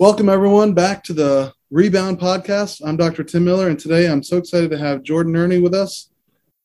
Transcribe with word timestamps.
Welcome, 0.00 0.28
everyone, 0.28 0.74
back 0.74 1.02
to 1.04 1.12
the 1.12 1.52
Rebound 1.72 2.20
Podcast. 2.20 2.80
I'm 2.86 2.96
Dr. 2.96 3.24
Tim 3.24 3.44
Miller, 3.44 3.68
and 3.68 3.76
today 3.76 4.08
I'm 4.08 4.22
so 4.22 4.36
excited 4.36 4.70
to 4.70 4.78
have 4.78 5.02
Jordan 5.02 5.32
Nurney 5.32 5.60
with 5.60 5.74
us. 5.74 6.12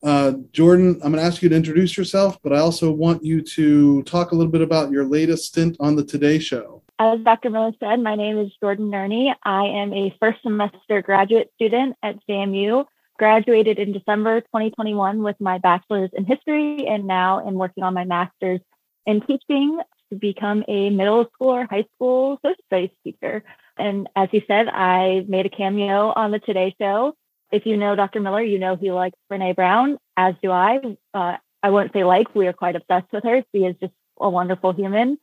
Uh, 0.03 0.33
Jordan, 0.51 1.01
I'm 1.03 1.11
going 1.11 1.15
to 1.15 1.23
ask 1.23 1.41
you 1.41 1.49
to 1.49 1.55
introduce 1.55 1.97
yourself, 1.97 2.37
but 2.43 2.53
I 2.53 2.59
also 2.59 2.91
want 2.91 3.25
you 3.25 3.41
to 3.41 4.03
talk 4.03 4.33
a 4.33 4.35
little 4.35 4.51
bit 4.51 4.61
about 4.61 4.91
your 4.91 5.03
latest 5.03 5.45
stint 5.45 5.75
on 5.79 5.95
the 5.95 6.03
Today 6.03 6.37
Show. 6.37 6.83
As 6.99 7.21
Dr. 7.21 7.49
Miller 7.49 7.71
said, 7.79 8.01
my 8.01 8.13
name 8.13 8.37
is 8.37 8.51
Jordan 8.61 8.91
Nurney. 8.91 9.33
I 9.41 9.63
am 9.65 9.93
a 9.93 10.15
first 10.19 10.43
semester 10.43 11.01
graduate 11.01 11.49
student 11.55 11.95
at 12.03 12.17
JMU. 12.29 12.85
Graduated 13.17 13.79
in 13.79 13.93
December 13.93 14.41
2021 14.41 15.23
with 15.23 15.37
my 15.39 15.57
bachelor's 15.57 16.11
in 16.13 16.25
history, 16.25 16.85
and 16.87 17.07
now 17.07 17.39
am 17.43 17.55
working 17.55 17.83
on 17.83 17.95
my 17.95 18.05
master's 18.05 18.59
in 19.07 19.21
teaching 19.21 19.79
to 20.13 20.19
become 20.19 20.63
a 20.67 20.89
middle 20.89 21.25
school 21.33 21.49
or 21.49 21.65
high 21.65 21.85
school 21.95 22.39
social 22.45 22.63
studies 22.67 22.91
teacher. 23.03 23.43
And 23.77 24.07
as 24.15 24.29
he 24.31 24.43
said, 24.47 24.67
I 24.67 25.25
made 25.27 25.47
a 25.47 25.49
cameo 25.49 26.13
on 26.15 26.31
the 26.31 26.39
Today 26.39 26.75
Show 26.79 27.15
if 27.53 27.67
you 27.67 27.77
know 27.77 27.95
Dr. 27.95 28.19
Miller, 28.19 28.41
you 28.41 28.57
know 28.57 28.75
he 28.75 28.91
likes 28.91 29.17
Brene 29.31 29.55
Brown, 29.55 29.99
as 30.17 30.33
do 30.41 30.49
I. 30.49 30.79
Uh, 31.13 31.37
I 31.61 31.69
won't 31.69 31.93
say 31.93 32.03
like, 32.03 32.33
we 32.33 32.47
are 32.47 32.53
quite 32.53 32.75
obsessed 32.75 33.13
with 33.13 33.23
her. 33.23 33.43
She 33.53 33.59
is 33.59 33.75
just 33.79 33.93
a 34.19 34.27
wonderful 34.27 34.73
human. 34.73 35.19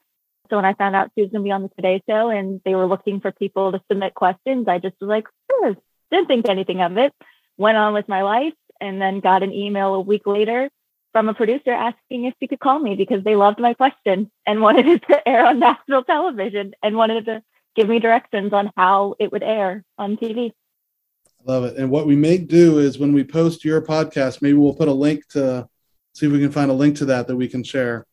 So 0.48 0.54
when 0.54 0.64
I 0.64 0.74
found 0.74 0.94
out 0.94 1.10
she 1.14 1.22
was 1.22 1.32
going 1.32 1.42
to 1.42 1.48
be 1.48 1.50
on 1.50 1.62
the 1.62 1.70
Today 1.70 2.00
Show 2.08 2.30
and 2.30 2.60
they 2.64 2.76
were 2.76 2.86
looking 2.86 3.20
for 3.20 3.32
people 3.32 3.72
to 3.72 3.80
submit 3.90 4.14
questions, 4.14 4.68
I 4.68 4.78
just 4.78 4.94
was 5.00 5.08
like, 5.08 5.26
sure. 5.50 5.76
didn't 6.12 6.28
think 6.28 6.48
anything 6.48 6.80
of 6.80 6.96
it. 6.98 7.12
Went 7.58 7.76
on 7.76 7.94
with 7.94 8.08
my 8.08 8.22
life 8.22 8.54
and 8.80 9.02
then 9.02 9.18
got 9.18 9.42
an 9.42 9.52
email 9.52 9.94
a 9.94 10.00
week 10.00 10.24
later 10.24 10.70
from 11.12 11.28
a 11.28 11.34
producer 11.34 11.70
asking 11.70 12.24
if 12.24 12.34
she 12.40 12.46
could 12.46 12.60
call 12.60 12.78
me 12.78 12.94
because 12.94 13.24
they 13.24 13.36
loved 13.36 13.60
my 13.60 13.74
question 13.74 14.30
and 14.46 14.60
wanted 14.60 14.86
it 14.86 15.02
to 15.08 15.28
air 15.28 15.46
on 15.46 15.58
national 15.58 16.04
television 16.04 16.72
and 16.82 16.96
wanted 16.96 17.26
to 17.26 17.42
give 17.76 17.88
me 17.88 17.98
directions 17.98 18.52
on 18.52 18.70
how 18.76 19.14
it 19.18 19.32
would 19.32 19.42
air 19.42 19.84
on 19.98 20.16
TV. 20.16 20.52
I 21.26 21.52
love 21.52 21.64
it. 21.64 21.76
And 21.76 21.90
what 21.90 22.06
we 22.06 22.16
may 22.16 22.38
do 22.38 22.78
is 22.78 22.98
when 22.98 23.12
we 23.12 23.24
post 23.24 23.64
your 23.64 23.80
podcast, 23.80 24.42
maybe 24.42 24.58
we'll 24.58 24.74
put 24.74 24.88
a 24.88 24.92
link 24.92 25.26
to 25.28 25.68
see 26.14 26.26
if 26.26 26.32
we 26.32 26.40
can 26.40 26.52
find 26.52 26.70
a 26.70 26.74
link 26.74 26.96
to 26.96 27.06
that 27.06 27.26
that 27.28 27.36
we 27.36 27.48
can 27.48 27.62
share. 27.62 28.06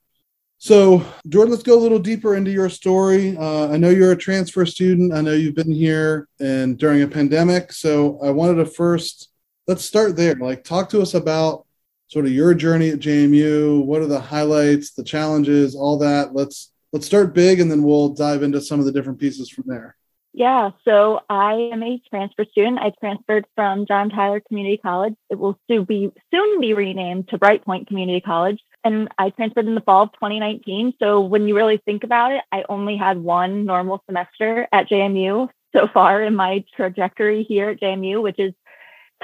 So, 0.59 1.06
Jordan, 1.28 1.52
let's 1.52 1.64
go 1.64 1.78
a 1.78 1.82
little 1.82 2.00
deeper 2.00 2.36
into 2.36 2.50
your 2.50 2.70
story. 2.70 3.38
Uh, 3.38 3.70
I 3.70 3.78
know 3.78 3.89
you're 3.89 4.14
a 4.14 4.17
transfer 4.17 4.66
student. 4.66 5.14
I 5.14 5.22
know 5.22 5.34
you've 5.34 5.54
been 5.54 5.72
here 5.72 6.28
and 6.39 6.78
during 6.80 7.04
a 7.04 7.08
pandemic. 7.08 7.72
So, 7.72 8.20
I 8.23 8.32
wanted 8.32 8.56
to 8.56 8.66
first 8.66 9.30
let's 9.67 9.84
start 9.84 10.16
there. 10.16 10.36
Like, 10.36 10.64
talk 10.64 10.89
to 10.89 11.02
us 11.02 11.14
about 11.14 11.67
sort 12.08 12.25
of 12.25 12.31
your 12.31 12.53
journey 12.53 12.89
at 12.89 13.00
JMU. 13.00 13.83
What 13.83 14.02
are 14.02 14.08
the 14.08 14.19
highlights, 14.19 14.91
the 14.91 15.03
challenges, 15.03 15.75
all 15.75 15.97
that? 16.00 16.33
Let's 16.33 16.72
let's 16.94 17.05
start 17.05 17.33
big, 17.33 17.59
and 17.59 17.69
then 17.69 17.83
we'll 17.83 18.09
dive 18.09 18.44
into 18.44 18.61
some 18.61 18.80
of 18.80 18.86
the 18.86 18.91
different 18.91 19.19
pieces 19.19 19.49
from 19.49 19.66
there. 19.67 19.95
Yeah, 20.33 20.69
so 20.86 21.22
I 21.30 21.69
am 21.73 21.81
a 21.81 21.99
transfer 22.11 22.45
student. 22.52 22.77
I 22.77 22.91
transferred 22.99 23.47
from 23.55 23.88
John 23.88 24.11
Tyler 24.11 24.39
Community 24.39 24.77
College. 24.77 25.16
It 25.31 25.39
will 25.39 25.58
soon 25.67 25.86
be 25.86 26.11
soon 26.31 26.61
be 26.61 26.73
renamed 26.73 27.30
to 27.30 27.39
Brightpoint 27.39 27.88
Community 27.88 28.21
College. 28.21 28.59
And 28.83 29.09
I 29.17 29.31
transferred 29.31 29.66
in 29.66 29.73
the 29.75 29.81
fall 29.81 30.03
of 30.03 30.14
2019. 30.14 30.94
So 30.99 31.21
when 31.21 31.47
you 31.47 31.55
really 31.55 31.81
think 31.83 32.03
about 32.03 32.33
it, 32.33 32.44
I 32.52 32.64
only 32.69 32.95
had 32.95 33.17
one 33.17 33.66
normal 33.66 34.03
semester 34.05 34.67
at 34.71 34.88
JMU 34.88 35.49
so 35.75 35.88
far 35.92 36.21
in 36.21 36.36
my 36.36 36.64
trajectory 36.75 37.44
here 37.44 37.69
at 37.69 37.81
JMU, 37.81 38.21
which 38.21 38.39
is 38.39 38.53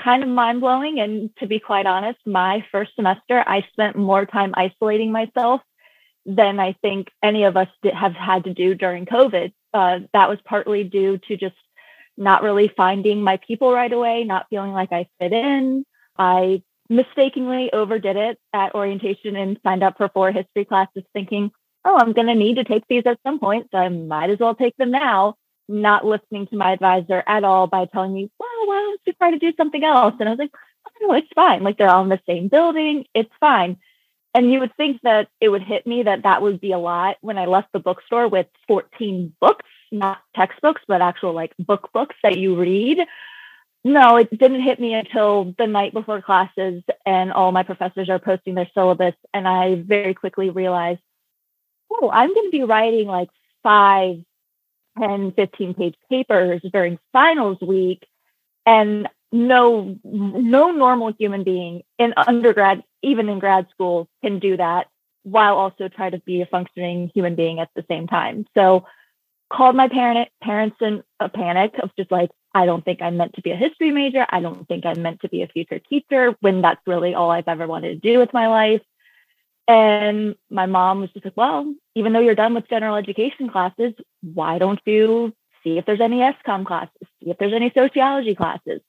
kind 0.01 0.23
of 0.23 0.29
mind 0.29 0.61
blowing. 0.61 0.99
And 0.99 1.35
to 1.37 1.47
be 1.47 1.59
quite 1.59 1.85
honest, 1.85 2.19
my 2.25 2.65
first 2.71 2.95
semester, 2.95 3.43
I 3.45 3.65
spent 3.71 3.95
more 3.95 4.25
time 4.25 4.53
isolating 4.55 5.11
myself 5.11 5.61
than 6.25 6.59
I 6.59 6.73
think 6.81 7.09
any 7.21 7.43
of 7.43 7.57
us 7.57 7.67
have 7.93 8.13
had 8.13 8.45
to 8.45 8.53
do 8.53 8.75
during 8.75 9.05
COVID. 9.05 9.53
Uh, 9.73 9.99
that 10.13 10.29
was 10.29 10.39
partly 10.45 10.83
due 10.83 11.17
to 11.27 11.37
just 11.37 11.55
not 12.15 12.43
really 12.43 12.71
finding 12.75 13.21
my 13.21 13.37
people 13.37 13.73
right 13.73 13.91
away, 13.91 14.23
not 14.23 14.47
feeling 14.49 14.71
like 14.71 14.91
I 14.91 15.07
fit 15.19 15.33
in. 15.33 15.83
I 16.17 16.61
mistakenly 16.89 17.71
overdid 17.73 18.15
it 18.15 18.39
at 18.53 18.75
orientation 18.75 19.35
and 19.35 19.59
signed 19.63 19.83
up 19.83 19.97
for 19.97 20.09
four 20.09 20.31
history 20.31 20.65
classes 20.65 21.03
thinking, 21.13 21.51
oh, 21.85 21.97
I'm 21.99 22.13
going 22.13 22.27
to 22.27 22.35
need 22.35 22.55
to 22.55 22.63
take 22.63 22.83
these 22.87 23.03
at 23.05 23.19
some 23.25 23.39
point, 23.39 23.67
so 23.71 23.77
I 23.77 23.89
might 23.89 24.29
as 24.29 24.39
well 24.39 24.55
take 24.55 24.77
them 24.77 24.91
now. 24.91 25.35
Not 25.69 26.05
listening 26.05 26.47
to 26.47 26.57
my 26.57 26.73
advisor 26.73 27.23
at 27.25 27.43
all 27.43 27.67
by 27.67 27.85
telling 27.85 28.13
me, 28.13 28.29
well, 28.39 28.67
why 28.67 28.75
don't 28.75 29.01
you 29.05 29.13
try 29.13 29.31
to 29.31 29.39
do 29.39 29.53
something 29.55 29.83
else? 29.83 30.15
And 30.19 30.27
I 30.27 30.31
was 30.33 30.39
like, 30.39 30.51
oh, 31.03 31.13
it's 31.13 31.27
fine. 31.35 31.63
Like 31.63 31.77
they're 31.77 31.89
all 31.89 32.03
in 32.03 32.09
the 32.09 32.19
same 32.27 32.47
building. 32.47 33.05
It's 33.13 33.31
fine. 33.39 33.77
And 34.35 34.51
you 34.51 34.59
would 34.59 34.75
think 34.75 35.01
that 35.03 35.29
it 35.39 35.49
would 35.49 35.61
hit 35.61 35.85
me 35.85 36.03
that 36.03 36.23
that 36.23 36.41
would 36.41 36.59
be 36.59 36.71
a 36.71 36.79
lot 36.79 37.17
when 37.21 37.37
I 37.37 37.45
left 37.45 37.71
the 37.71 37.79
bookstore 37.79 38.27
with 38.27 38.47
14 38.67 39.33
books, 39.39 39.65
not 39.91 40.19
textbooks, 40.35 40.81
but 40.87 41.01
actual 41.01 41.33
like 41.33 41.53
book 41.59 41.89
books 41.93 42.15
that 42.23 42.37
you 42.37 42.55
read. 42.59 42.99
No, 43.85 44.15
it 44.15 44.29
didn't 44.31 44.61
hit 44.61 44.79
me 44.79 44.93
until 44.93 45.53
the 45.57 45.67
night 45.67 45.93
before 45.93 46.21
classes 46.21 46.83
and 47.05 47.31
all 47.31 47.51
my 47.51 47.63
professors 47.63 48.09
are 48.09 48.17
posting 48.17 48.55
their 48.55 48.69
syllabus. 48.73 49.13
And 49.33 49.47
I 49.47 49.75
very 49.75 50.13
quickly 50.13 50.49
realized, 50.49 51.01
oh, 51.91 52.09
I'm 52.11 52.33
going 52.33 52.47
to 52.47 52.57
be 52.57 52.63
writing 52.63 53.07
like 53.07 53.29
five, 53.61 54.23
10, 54.99 55.33
15 55.33 55.73
page 55.73 55.95
papers 56.09 56.61
during 56.71 56.99
finals 57.11 57.57
week. 57.61 58.05
And 58.65 59.07
no 59.33 59.97
no 60.03 60.71
normal 60.71 61.11
human 61.17 61.43
being 61.43 61.81
in 61.97 62.13
undergrad 62.15 62.83
even 63.01 63.27
in 63.27 63.39
grad 63.39 63.67
school 63.71 64.07
can 64.23 64.37
do 64.37 64.55
that 64.55 64.87
while 65.23 65.57
also 65.57 65.87
try 65.87 66.09
to 66.09 66.19
be 66.19 66.41
a 66.41 66.45
functioning 66.45 67.11
human 67.15 67.33
being 67.33 67.59
at 67.59 67.69
the 67.75 67.83
same 67.89 68.05
time 68.05 68.45
so 68.55 68.85
called 69.51 69.75
my 69.75 69.87
parent 69.87 70.29
parents 70.41 70.77
in 70.81 71.01
a 71.19 71.27
panic 71.27 71.73
of 71.81 71.89
just 71.97 72.11
like 72.11 72.29
i 72.53 72.67
don't 72.67 72.85
think 72.85 73.01
i'm 73.01 73.17
meant 73.17 73.33
to 73.33 73.41
be 73.41 73.49
a 73.49 73.55
history 73.55 73.89
major 73.89 74.23
i 74.29 74.39
don't 74.39 74.67
think 74.67 74.85
i'm 74.85 75.01
meant 75.01 75.19
to 75.19 75.29
be 75.29 75.41
a 75.41 75.47
future 75.47 75.79
teacher 75.79 76.35
when 76.41 76.61
that's 76.61 76.85
really 76.85 77.15
all 77.15 77.31
i've 77.31 77.47
ever 77.47 77.65
wanted 77.65 77.99
to 77.99 78.11
do 78.11 78.19
with 78.19 78.31
my 78.33 78.47
life 78.47 78.81
and 79.67 80.35
my 80.49 80.65
mom 80.65 81.01
was 81.01 81.09
just 81.11 81.25
like 81.25 81.37
well 81.37 81.73
even 81.95 82.13
though 82.13 82.19
you're 82.19 82.35
done 82.35 82.53
with 82.53 82.69
general 82.69 82.95
education 82.95 83.49
classes 83.49 83.93
why 84.21 84.57
don't 84.57 84.79
you 84.85 85.33
see 85.63 85.77
if 85.77 85.85
there's 85.85 86.01
any 86.01 86.19
SCOM 86.19 86.65
classes 86.65 86.91
see 87.23 87.29
if 87.29 87.37
there's 87.37 87.53
any 87.53 87.71
sociology 87.73 88.35
classes 88.35 88.81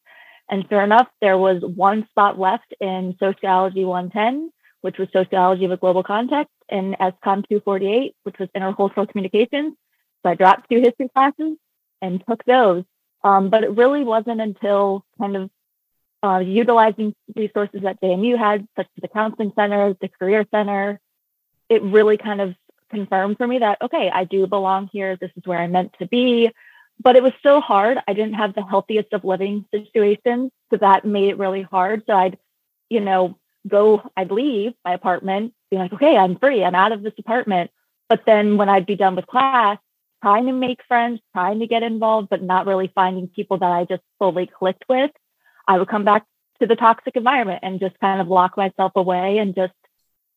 and 0.48 0.66
sure 0.68 0.82
enough, 0.82 1.08
there 1.20 1.38
was 1.38 1.62
one 1.62 2.06
spot 2.10 2.38
left 2.38 2.74
in 2.80 3.16
Sociology 3.18 3.84
110, 3.84 4.50
which 4.82 4.98
was 4.98 5.08
Sociology 5.12 5.64
of 5.64 5.70
a 5.70 5.76
Global 5.76 6.02
Context, 6.02 6.52
and 6.68 6.94
SCOM 6.98 7.46
248, 7.48 8.14
which 8.24 8.38
was 8.38 8.48
Intercultural 8.54 9.08
Communications. 9.08 9.74
So 10.22 10.30
I 10.30 10.34
dropped 10.34 10.68
two 10.70 10.80
history 10.80 11.08
classes 11.14 11.56
and 12.02 12.22
took 12.28 12.44
those. 12.44 12.84
Um, 13.22 13.48
but 13.48 13.64
it 13.64 13.70
really 13.70 14.04
wasn't 14.04 14.42
until 14.42 15.04
kind 15.18 15.36
of 15.36 15.50
uh, 16.24 16.38
utilizing 16.38 17.14
resources 17.36 17.82
that 17.82 18.00
JMU 18.00 18.38
had, 18.38 18.66
such 18.76 18.86
as 18.96 19.02
the 19.02 19.08
Counseling 19.08 19.52
Center, 19.54 19.94
the 20.00 20.08
Career 20.08 20.46
Center, 20.50 21.00
it 21.68 21.82
really 21.82 22.16
kind 22.16 22.40
of 22.40 22.54
confirmed 22.90 23.36
for 23.36 23.46
me 23.46 23.58
that, 23.58 23.78
okay, 23.82 24.10
I 24.12 24.24
do 24.24 24.46
belong 24.46 24.88
here. 24.92 25.16
This 25.16 25.30
is 25.36 25.44
where 25.44 25.58
I'm 25.58 25.72
meant 25.72 25.94
to 25.98 26.06
be 26.06 26.50
but 27.00 27.16
it 27.16 27.22
was 27.22 27.32
still 27.38 27.60
hard. 27.60 27.98
I 28.06 28.12
didn't 28.12 28.34
have 28.34 28.54
the 28.54 28.64
healthiest 28.64 29.12
of 29.12 29.24
living 29.24 29.64
situations. 29.70 30.50
So 30.70 30.76
that 30.78 31.04
made 31.04 31.28
it 31.28 31.38
really 31.38 31.62
hard. 31.62 32.02
So 32.06 32.14
I'd, 32.14 32.38
you 32.88 33.00
know, 33.00 33.38
go, 33.66 34.02
I'd 34.16 34.30
leave 34.30 34.72
my 34.84 34.94
apartment, 34.94 35.54
be 35.70 35.76
like, 35.76 35.92
okay, 35.92 36.16
I'm 36.16 36.38
free. 36.38 36.64
I'm 36.64 36.74
out 36.74 36.92
of 36.92 37.02
this 37.02 37.14
apartment. 37.18 37.70
But 38.08 38.22
then 38.26 38.56
when 38.56 38.68
I'd 38.68 38.86
be 38.86 38.96
done 38.96 39.16
with 39.16 39.26
class, 39.26 39.78
trying 40.22 40.46
to 40.46 40.52
make 40.52 40.80
friends, 40.86 41.20
trying 41.32 41.60
to 41.60 41.66
get 41.66 41.82
involved, 41.82 42.28
but 42.30 42.42
not 42.42 42.66
really 42.66 42.90
finding 42.94 43.28
people 43.28 43.58
that 43.58 43.70
I 43.70 43.84
just 43.84 44.02
fully 44.18 44.46
clicked 44.46 44.84
with, 44.88 45.10
I 45.66 45.78
would 45.78 45.88
come 45.88 46.04
back 46.04 46.25
to 46.60 46.66
the 46.66 46.76
toxic 46.76 47.16
environment 47.16 47.60
and 47.62 47.80
just 47.80 47.98
kind 48.00 48.20
of 48.20 48.28
lock 48.28 48.56
myself 48.56 48.92
away 48.94 49.38
and 49.38 49.54
just 49.54 49.72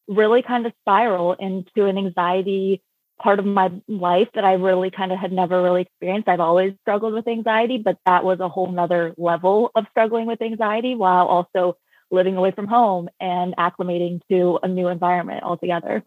really 0.08 0.42
kind 0.42 0.66
of 0.66 0.74
spiral 0.82 1.34
into 1.34 1.86
an 1.86 1.98
anxiety 1.98 2.82
part 3.20 3.40
of 3.40 3.46
my 3.46 3.72
life 3.88 4.28
that 4.36 4.46
I 4.46 4.54
really 4.54 4.92
kind 4.92 5.12
of 5.12 5.20
had 5.20 5.32
never 5.32 5.62
really 5.62 5.82
experienced. 5.82 6.28
I've 6.28 6.40
always 6.40 6.74
struggled 6.82 7.14
with 7.14 7.28
anxiety, 7.28 7.78
but 7.78 7.98
that 8.06 8.24
was 8.24 8.40
a 8.40 8.48
whole 8.48 8.72
nother 8.72 9.14
level 9.18 9.72
of 9.76 9.86
struggling 9.92 10.28
with 10.28 10.42
anxiety 10.42 10.96
while 10.96 11.26
also 11.26 11.78
living 12.12 12.38
away 12.38 12.52
from 12.52 12.68
home 12.68 13.10
and 13.20 13.56
acclimating 13.58 14.22
to 14.30 14.60
a 14.62 14.68
new 14.68 14.88
environment 14.88 15.44
altogether. 15.44 16.04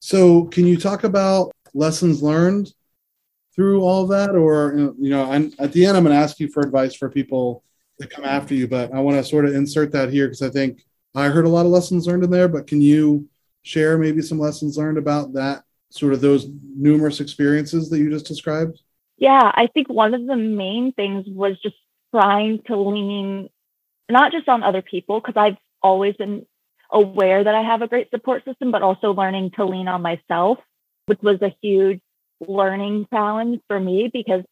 So, 0.00 0.44
can 0.46 0.66
you 0.66 0.76
talk 0.76 1.04
about 1.04 1.52
lessons 1.74 2.22
learned 2.22 2.72
through 3.54 3.82
all 3.82 4.06
that? 4.08 4.30
Or, 4.30 4.94
you 4.98 5.10
know, 5.10 5.30
I'm, 5.30 5.52
at 5.58 5.72
the 5.72 5.86
end, 5.86 5.96
I'm 5.96 6.02
going 6.02 6.16
to 6.16 6.22
ask 6.22 6.40
you 6.40 6.48
for 6.48 6.60
advice 6.60 6.94
for 6.94 7.08
people 7.08 7.62
that 7.98 8.10
come 8.10 8.24
after 8.24 8.54
you, 8.54 8.66
but 8.66 8.92
I 8.92 9.00
want 9.00 9.16
to 9.16 9.24
sort 9.24 9.44
of 9.44 9.54
insert 9.54 9.92
that 9.92 10.10
here 10.10 10.26
because 10.26 10.42
I 10.42 10.50
think 10.50 10.84
I 11.14 11.28
heard 11.28 11.44
a 11.44 11.48
lot 11.48 11.66
of 11.66 11.72
lessons 11.72 12.06
learned 12.06 12.24
in 12.24 12.30
there, 12.30 12.48
but 12.48 12.66
can 12.66 12.80
you 12.80 13.28
share 13.62 13.96
maybe 13.98 14.20
some 14.20 14.38
lessons 14.38 14.76
learned 14.76 14.98
about 14.98 15.32
that 15.34 15.64
sort 15.90 16.12
of 16.12 16.20
those 16.20 16.46
numerous 16.76 17.20
experiences 17.20 17.88
that 17.90 17.98
you 17.98 18.10
just 18.10 18.26
described? 18.26 18.80
Yeah, 19.16 19.50
I 19.54 19.68
think 19.72 19.88
one 19.88 20.12
of 20.12 20.26
the 20.26 20.36
main 20.36 20.92
things 20.92 21.26
was 21.28 21.60
just 21.62 21.76
trying 22.12 22.62
to 22.66 22.76
lean 22.76 23.48
not 24.10 24.32
just 24.32 24.48
on 24.48 24.62
other 24.62 24.82
people, 24.82 25.20
because 25.20 25.36
I've 25.36 25.56
always 25.82 26.14
been 26.16 26.46
aware 26.90 27.42
that 27.42 27.54
I 27.54 27.62
have 27.62 27.82
a 27.82 27.88
great 27.88 28.10
support 28.10 28.44
system, 28.44 28.70
but 28.70 28.82
also 28.82 29.12
learning 29.12 29.52
to 29.52 29.64
lean 29.64 29.88
on 29.88 30.02
myself, 30.02 30.58
which 31.06 31.20
was 31.22 31.40
a 31.42 31.54
huge 31.62 32.00
learning 32.46 33.06
challenge 33.10 33.60
for 33.68 33.80
me 33.80 34.10
because 34.12 34.42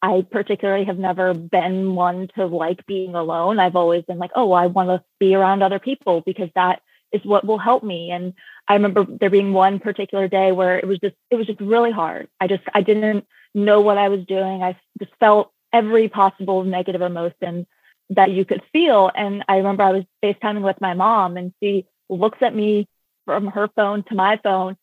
I 0.00 0.24
particularly 0.30 0.84
have 0.84 0.98
never 0.98 1.34
been 1.34 1.94
one 1.94 2.28
to 2.36 2.46
like 2.46 2.86
being 2.86 3.14
alone. 3.14 3.58
I've 3.58 3.76
always 3.76 4.04
been 4.04 4.18
like, 4.18 4.30
oh, 4.34 4.52
I 4.52 4.66
want 4.66 4.90
to 4.90 5.02
be 5.18 5.34
around 5.34 5.62
other 5.62 5.78
people 5.78 6.22
because 6.24 6.50
that 6.54 6.82
is 7.12 7.24
what 7.24 7.44
will 7.44 7.58
help 7.58 7.82
me. 7.82 8.10
And 8.10 8.34
I 8.68 8.74
remember 8.74 9.04
there 9.08 9.30
being 9.30 9.52
one 9.52 9.80
particular 9.80 10.28
day 10.28 10.52
where 10.52 10.78
it 10.78 10.86
was 10.86 10.98
just 10.98 11.16
it 11.30 11.36
was 11.36 11.46
just 11.46 11.60
really 11.60 11.90
hard. 11.90 12.28
I 12.40 12.46
just 12.46 12.62
I 12.72 12.82
didn't 12.82 13.26
know 13.54 13.80
what 13.80 13.98
I 13.98 14.08
was 14.08 14.24
doing. 14.24 14.62
I 14.62 14.76
just 14.98 15.12
felt 15.18 15.52
every 15.72 16.08
possible 16.08 16.64
negative 16.64 17.02
emotion 17.02 17.66
that 18.10 18.30
you 18.30 18.44
could 18.44 18.62
feel. 18.72 19.10
And 19.14 19.44
I 19.48 19.56
remember 19.56 19.82
I 19.82 19.92
was 19.92 20.04
FaceTiming 20.24 20.62
with 20.62 20.80
my 20.80 20.94
mom 20.94 21.36
and 21.36 21.52
she 21.62 21.86
looks 22.08 22.38
at 22.40 22.54
me 22.54 22.88
from 23.26 23.48
her 23.48 23.68
phone 23.76 24.02
to 24.04 24.14
my 24.14 24.38
phone 24.42 24.76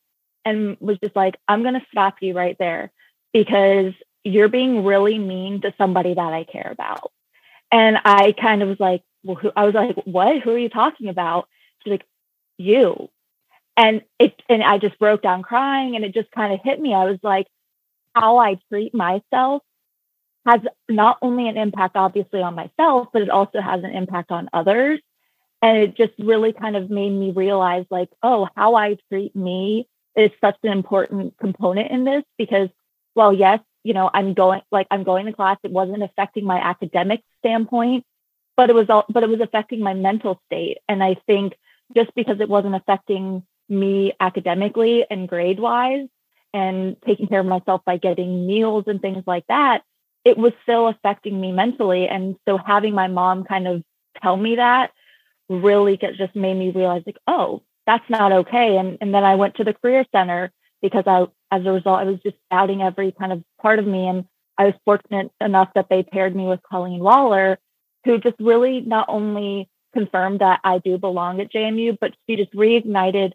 and 0.43 0.77
was 0.79 0.99
just 0.99 1.15
like, 1.15 1.35
I'm 1.47 1.63
going 1.63 1.73
to 1.73 1.85
stop 1.91 2.17
you 2.21 2.35
right 2.35 2.55
there 2.59 2.91
because 3.33 3.93
you're 4.25 4.49
being 4.49 4.83
really 4.83 5.19
mean 5.19 5.61
to 5.61 5.73
somebody 5.77 6.13
that 6.15 6.33
I 6.33 6.43
care 6.43 6.69
about. 6.71 7.11
And 7.71 7.97
I 8.03 8.33
kind 8.33 8.63
of 8.63 8.69
was 8.69 8.79
like, 8.79 9.03
well, 9.23 9.35
who, 9.35 9.51
I 9.55 9.65
was 9.65 9.75
like, 9.75 9.95
what? 10.05 10.41
Who 10.41 10.51
are 10.51 10.57
you 10.57 10.69
talking 10.69 11.09
about? 11.09 11.47
She's 11.83 11.91
like, 11.91 12.05
you. 12.57 13.09
And 13.77 14.01
it, 14.19 14.41
and 14.49 14.63
I 14.63 14.79
just 14.79 14.97
broke 14.97 15.21
down 15.21 15.43
crying 15.43 15.95
and 15.95 16.03
it 16.03 16.13
just 16.13 16.31
kind 16.31 16.53
of 16.53 16.59
hit 16.63 16.79
me. 16.79 16.93
I 16.93 17.05
was 17.05 17.19
like, 17.21 17.47
how 18.15 18.37
I 18.37 18.57
treat 18.69 18.93
myself 18.95 19.61
has 20.45 20.61
not 20.89 21.17
only 21.21 21.47
an 21.47 21.57
impact, 21.57 21.95
obviously, 21.95 22.41
on 22.41 22.55
myself, 22.55 23.09
but 23.13 23.21
it 23.21 23.29
also 23.29 23.61
has 23.61 23.83
an 23.83 23.91
impact 23.91 24.31
on 24.31 24.49
others. 24.53 25.01
And 25.61 25.77
it 25.77 25.97
just 25.97 26.13
really 26.19 26.53
kind 26.53 26.75
of 26.75 26.89
made 26.89 27.09
me 27.11 27.31
realize, 27.31 27.85
like, 27.89 28.09
oh, 28.23 28.47
how 28.55 28.75
I 28.75 28.97
treat 29.09 29.35
me 29.35 29.87
is 30.15 30.31
such 30.39 30.57
an 30.63 30.71
important 30.71 31.37
component 31.37 31.91
in 31.91 32.05
this 32.05 32.23
because, 32.37 32.69
well, 33.15 33.33
yes, 33.33 33.59
you 33.85 33.93
know, 33.93 34.09
I'm 34.11 34.33
going 34.33 34.61
like 34.71 34.87
I'm 34.89 35.03
going 35.03 35.27
to 35.27 35.31
class. 35.31 35.57
It 35.63 35.71
wasn't 35.71 36.01
affecting 36.01 36.43
my 36.43 36.57
academic 36.57 37.21
standpoint, 37.37 38.03
but 38.57 38.71
it 38.71 38.73
was 38.73 38.89
all, 38.89 39.05
but 39.07 39.21
it 39.21 39.29
was 39.29 39.41
affecting 39.41 39.79
my 39.79 39.93
mental 39.93 40.41
state. 40.47 40.79
And 40.89 41.03
I 41.03 41.17
think 41.27 41.53
just 41.95 42.09
because 42.15 42.39
it 42.39 42.49
wasn't 42.49 42.73
affecting 42.73 43.43
me 43.69 44.13
academically 44.19 45.05
and 45.07 45.29
grade 45.29 45.59
wise 45.59 46.07
and 46.51 46.95
taking 47.05 47.27
care 47.27 47.41
of 47.41 47.45
myself 47.45 47.81
by 47.85 47.97
getting 47.97 48.47
meals 48.47 48.85
and 48.87 48.99
things 48.99 49.23
like 49.27 49.45
that, 49.49 49.83
it 50.23 50.35
was 50.35 50.53
still 50.63 50.87
affecting 50.87 51.39
me 51.39 51.51
mentally. 51.51 52.07
And 52.07 52.37
so 52.47 52.57
having 52.57 52.95
my 52.95 53.07
mom 53.07 53.43
kind 53.43 53.67
of 53.67 53.83
tell 54.19 54.35
me 54.35 54.55
that 54.55 54.93
really 55.47 55.95
just 55.97 56.35
made 56.35 56.55
me 56.55 56.71
realize 56.71 57.03
like, 57.05 57.19
oh, 57.27 57.61
that's 57.85 58.09
not 58.09 58.31
okay. 58.31 58.77
And 58.77 58.97
and 58.99 59.13
then 59.13 59.23
I 59.23 59.35
went 59.35 59.57
to 59.57 59.63
the 59.63 59.75
career 59.75 60.05
center 60.11 60.51
because 60.89 61.03
I 61.07 61.25
as 61.55 61.65
a 61.65 61.71
result 61.71 61.99
I 61.99 62.03
was 62.03 62.19
just 62.21 62.37
doubting 62.51 62.81
every 62.81 63.11
kind 63.11 63.31
of 63.31 63.43
part 63.61 63.79
of 63.79 63.87
me. 63.87 64.07
And 64.07 64.25
I 64.57 64.65
was 64.65 64.73
fortunate 64.85 65.31
enough 65.41 65.69
that 65.75 65.87
they 65.89 66.03
paired 66.03 66.35
me 66.35 66.45
with 66.45 66.61
Colleen 66.63 66.99
Waller, 66.99 67.59
who 68.05 68.19
just 68.19 68.35
really 68.39 68.81
not 68.81 69.07
only 69.09 69.69
confirmed 69.93 70.39
that 70.39 70.59
I 70.63 70.79
do 70.79 70.97
belong 70.97 71.41
at 71.41 71.51
JMU, 71.51 71.97
but 71.99 72.13
she 72.27 72.35
just 72.35 72.53
reignited 72.53 73.33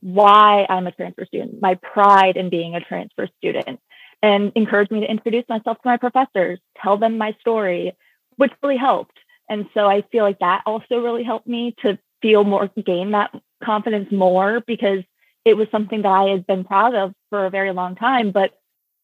why 0.00 0.66
I'm 0.68 0.86
a 0.86 0.92
transfer 0.92 1.24
student, 1.26 1.60
my 1.60 1.74
pride 1.74 2.36
in 2.36 2.50
being 2.50 2.74
a 2.74 2.80
transfer 2.80 3.28
student, 3.38 3.80
and 4.22 4.52
encouraged 4.54 4.90
me 4.90 5.00
to 5.00 5.10
introduce 5.10 5.44
myself 5.48 5.78
to 5.78 5.88
my 5.88 5.96
professors, 5.96 6.58
tell 6.82 6.96
them 6.98 7.18
my 7.18 7.34
story, 7.40 7.96
which 8.36 8.52
really 8.62 8.76
helped. 8.76 9.18
And 9.48 9.66
so 9.74 9.86
I 9.86 10.02
feel 10.12 10.24
like 10.24 10.40
that 10.40 10.62
also 10.66 10.98
really 10.98 11.22
helped 11.22 11.46
me 11.46 11.74
to 11.82 11.98
feel 12.20 12.44
more, 12.44 12.68
gain 12.84 13.12
that 13.12 13.30
confidence 13.62 14.10
more 14.12 14.60
because 14.66 15.02
it 15.46 15.56
was 15.56 15.68
something 15.70 16.02
that 16.02 16.08
I 16.08 16.24
had 16.30 16.44
been 16.44 16.64
proud 16.64 16.96
of 16.96 17.14
for 17.30 17.46
a 17.46 17.50
very 17.50 17.72
long 17.72 17.94
time. 17.94 18.32
But 18.32 18.50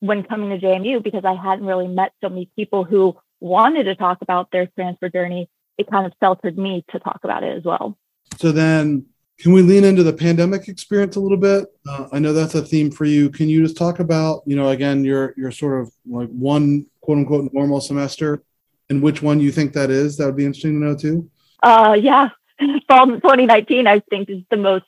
when 0.01 0.25
coming 0.25 0.51
to 0.51 0.59
JMU, 0.59 1.01
because 1.03 1.25
I 1.25 1.35
hadn't 1.35 1.65
really 1.65 1.87
met 1.87 2.13
so 2.21 2.29
many 2.29 2.51
people 2.57 2.83
who 2.83 3.17
wanted 3.39 3.85
to 3.85 3.95
talk 3.95 4.23
about 4.23 4.51
their 4.51 4.67
transfer 4.67 5.09
journey, 5.09 5.49
it 5.79 5.89
kind 5.89 6.05
of 6.05 6.13
sheltered 6.21 6.59
me 6.59 6.85
to 6.91 6.99
talk 6.99 7.21
about 7.23 7.45
it 7.45 7.57
as 7.57 7.63
well. 7.63 7.97
So 8.39 8.51
then 8.51 9.07
can 9.39 9.53
we 9.53 9.63
lean 9.63 9.85
into 9.85 10.03
the 10.03 10.13
pandemic 10.13 10.67
experience 10.67 11.15
a 11.15 11.21
little 11.21 11.39
bit? 11.39 11.67
Uh, 11.89 12.09
I 12.13 12.19
know 12.19 12.33
that's 12.33 12.57
a 12.57 12.63
theme 12.67 12.91
for 12.91 13.05
you. 13.05 13.31
Can 13.31 13.49
you 13.49 13.63
just 13.63 13.77
talk 13.77 14.01
about, 14.01 14.43
you 14.45 14.57
know, 14.57 14.71
again, 14.71 15.05
your 15.05 15.35
your 15.37 15.53
sort 15.53 15.81
of 15.81 15.93
like 16.07 16.29
one 16.29 16.87
quote 17.03 17.19
unquote 17.19 17.53
normal 17.53 17.81
semester, 17.81 18.43
and 18.91 19.01
which 19.01 19.23
one 19.23 19.39
you 19.39 19.53
think 19.53 19.75
that 19.75 19.91
is? 19.91 20.17
That 20.17 20.27
would 20.27 20.37
be 20.37 20.45
interesting 20.45 20.81
to 20.81 20.87
know 20.87 20.97
too. 20.97 21.31
Uh, 21.63 21.97
yeah, 22.01 22.31
fall 22.89 23.07
2019 23.07 23.87
I 23.87 24.01
think 24.11 24.29
is 24.29 24.43
the 24.51 24.57
most 24.57 24.85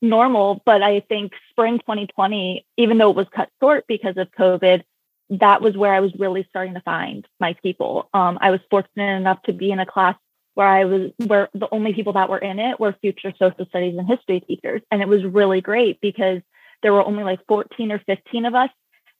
normal, 0.00 0.62
but 0.64 0.82
I 0.82 1.00
think 1.00 1.32
spring 1.50 1.78
2020, 1.78 2.66
even 2.76 2.98
though 2.98 3.10
it 3.10 3.16
was 3.16 3.26
cut 3.34 3.50
short 3.60 3.84
because 3.86 4.16
of 4.16 4.30
COVID, 4.30 4.82
that 5.30 5.60
was 5.60 5.76
where 5.76 5.92
I 5.92 6.00
was 6.00 6.12
really 6.18 6.46
starting 6.48 6.74
to 6.74 6.80
find 6.80 7.26
my 7.38 7.54
people. 7.62 8.08
Um, 8.14 8.38
I 8.40 8.50
was 8.50 8.60
fortunate 8.70 9.16
enough 9.16 9.42
to 9.42 9.52
be 9.52 9.70
in 9.70 9.78
a 9.78 9.86
class 9.86 10.16
where 10.54 10.66
I 10.66 10.84
was 10.86 11.10
where 11.18 11.48
the 11.54 11.68
only 11.70 11.92
people 11.92 12.14
that 12.14 12.28
were 12.28 12.38
in 12.38 12.58
it 12.58 12.80
were 12.80 12.96
future 13.00 13.32
social 13.38 13.66
studies 13.66 13.96
and 13.96 14.08
history 14.08 14.40
teachers. 14.40 14.82
And 14.90 15.02
it 15.02 15.08
was 15.08 15.24
really 15.24 15.60
great 15.60 16.00
because 16.00 16.40
there 16.82 16.92
were 16.92 17.04
only 17.04 17.24
like 17.24 17.40
14 17.46 17.92
or 17.92 17.98
15 18.00 18.46
of 18.46 18.54
us, 18.54 18.70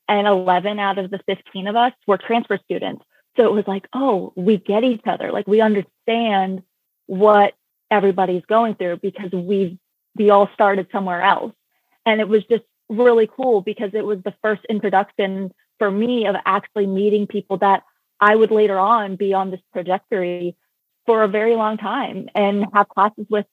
and 0.09 0.27
11 0.27 0.79
out 0.79 0.99
of 0.99 1.11
the 1.11 1.21
15 1.27 1.67
of 1.67 1.77
us 1.77 1.93
were 2.07 2.17
transfer 2.17 2.59
students. 2.65 3.05
So 3.37 3.45
it 3.45 3.53
was 3.53 3.65
like, 3.67 3.87
oh, 3.93 4.33
we 4.37 4.57
get 4.57 4.85
each 4.85 5.03
other. 5.07 5.31
Like 5.31 5.47
we 5.47 5.61
understand 5.61 6.63
what 7.07 7.55
everybody's 7.91 8.45
going 8.47 8.75
through 8.75 8.99
because 8.99 9.31
we 9.33 9.79
we 10.19 10.31
all 10.31 10.49
started 10.55 10.89
somewhere 10.93 11.23
else. 11.23 11.53
And 12.05 12.21
it 12.21 12.29
was 12.29 12.45
just 12.45 12.65
really 12.89 13.29
cool 13.29 13.61
because 13.61 13.91
it 13.95 14.05
was 14.05 14.19
the 14.25 14.35
first 14.43 14.65
introduction 14.69 15.53
for 15.79 15.91
me 15.91 16.27
of 16.27 16.37
actually 16.45 16.87
meeting 16.87 17.27
people 17.27 17.59
that 17.59 17.85
I 18.21 18.35
would 18.35 18.51
later 18.51 18.79
on 18.79 19.17
be 19.17 19.33
on 19.35 19.51
this 19.51 19.61
trajectory 19.73 20.57
for 21.07 21.23
a 21.23 21.29
very 21.29 21.55
long 21.55 21.77
time 21.77 22.29
and 22.35 22.67
have 22.75 22.89
classes 22.89 23.27
with 23.31 23.47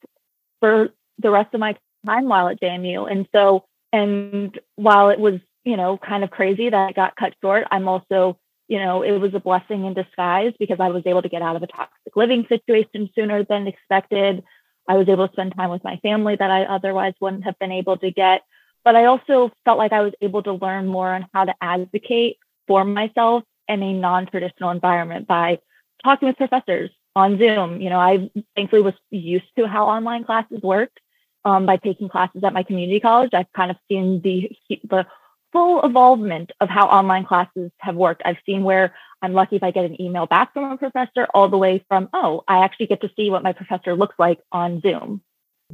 for 0.60 0.90
the 1.20 1.30
rest 1.30 1.54
of 1.54 1.60
my 1.60 1.76
time 2.06 2.26
while 2.28 2.48
at 2.48 2.60
JMU. 2.60 3.10
And 3.10 3.28
so, 3.34 3.66
and 3.94 4.58
while 4.76 5.10
it 5.10 5.20
was, 5.20 5.40
you 5.64 5.78
know, 5.78 5.98
kind 5.98 6.24
of 6.24 6.32
crazy 6.32 6.70
that 6.70 6.90
it 6.90 6.96
got 6.96 7.16
cut 7.16 7.34
short, 7.42 7.68
I'm 7.72 7.88
also, 7.88 8.38
you 8.68 8.80
know, 8.80 9.04
it 9.04 9.18
was 9.20 9.34
a 9.34 9.40
blessing 9.40 9.86
in 9.86 9.94
disguise 9.94 10.54
because 10.60 10.80
I 10.80 10.90
was 10.90 11.04
able 11.06 11.22
to 11.22 11.30
get 11.30 11.42
out 11.42 11.56
of 11.56 11.64
a 11.64 11.68
toxic 11.68 12.16
living 12.16 12.46
situation 12.50 13.10
sooner 13.16 13.44
than 13.44 13.68
expected. 13.68 14.44
I 14.88 14.96
was 14.96 15.10
able 15.10 15.28
to 15.28 15.34
spend 15.34 15.56
time 15.56 15.70
with 15.70 15.84
my 15.84 15.98
family 15.98 16.36
that 16.36 16.52
I 16.52 16.64
otherwise 16.64 17.14
wouldn't 17.20 17.46
have 17.46 17.58
been 17.60 17.72
able 17.72 17.98
to 17.98 18.12
get. 18.12 18.44
But 18.84 18.96
I 18.96 19.06
also 19.06 19.52
felt 19.64 19.80
like 19.80 19.94
I 19.94 20.02
was 20.02 20.14
able 20.22 20.44
to 20.44 20.54
learn 20.54 20.88
more 20.88 21.14
on 21.14 21.28
how 21.34 21.46
to 21.46 21.56
advocate 21.60 22.38
for 22.68 22.86
myself 22.86 23.44
in 23.68 23.82
a 23.82 23.94
non 23.94 24.28
traditional 24.28 24.70
environment 24.70 25.28
by 25.28 25.60
talking 26.04 26.28
with 26.28 26.38
professors, 26.38 26.92
on 27.16 27.38
Zoom. 27.38 27.82
You 27.82 27.90
know, 27.90 28.00
I 28.00 28.30
thankfully 28.56 28.82
was 28.82 28.94
used 29.10 29.46
to 29.58 29.68
how 29.68 29.88
online 29.88 30.24
classes 30.26 30.62
worked 30.62 31.00
um, 31.46 31.66
by 31.66 31.78
taking 31.78 32.10
classes 32.10 32.44
at 32.44 32.54
my 32.54 32.64
community 32.64 33.00
college. 33.00 33.32
I've 33.34 33.52
kind 33.54 33.72
of 33.72 33.78
seen 33.90 34.22
the 34.22 34.52
the 34.90 35.08
full 35.56 35.82
evolvement 35.84 36.52
of 36.60 36.68
how 36.68 36.86
online 36.88 37.26
classes 37.26 37.72
have 37.78 37.96
worked. 37.96 38.22
I've 38.26 38.36
seen 38.46 38.64
where 38.64 38.94
I'm 39.22 39.32
lucky 39.32 39.56
if 39.56 39.64
I 39.64 39.72
get 39.72 39.86
an 39.86 40.02
email 40.02 40.26
back 40.26 40.52
from 40.52 40.70
a 40.70 40.78
professor, 40.78 41.28
all 41.34 41.48
the 41.48 41.58
way 41.58 41.86
from 41.88 42.10
oh, 42.12 42.44
I 42.46 42.66
actually 42.66 42.88
get 42.88 43.00
to 43.02 43.12
see 43.16 43.30
what 43.30 43.42
my 43.42 43.54
professor 43.54 43.96
looks 43.96 44.16
like 44.20 44.40
on 44.52 44.82
Zoom. 44.82 45.22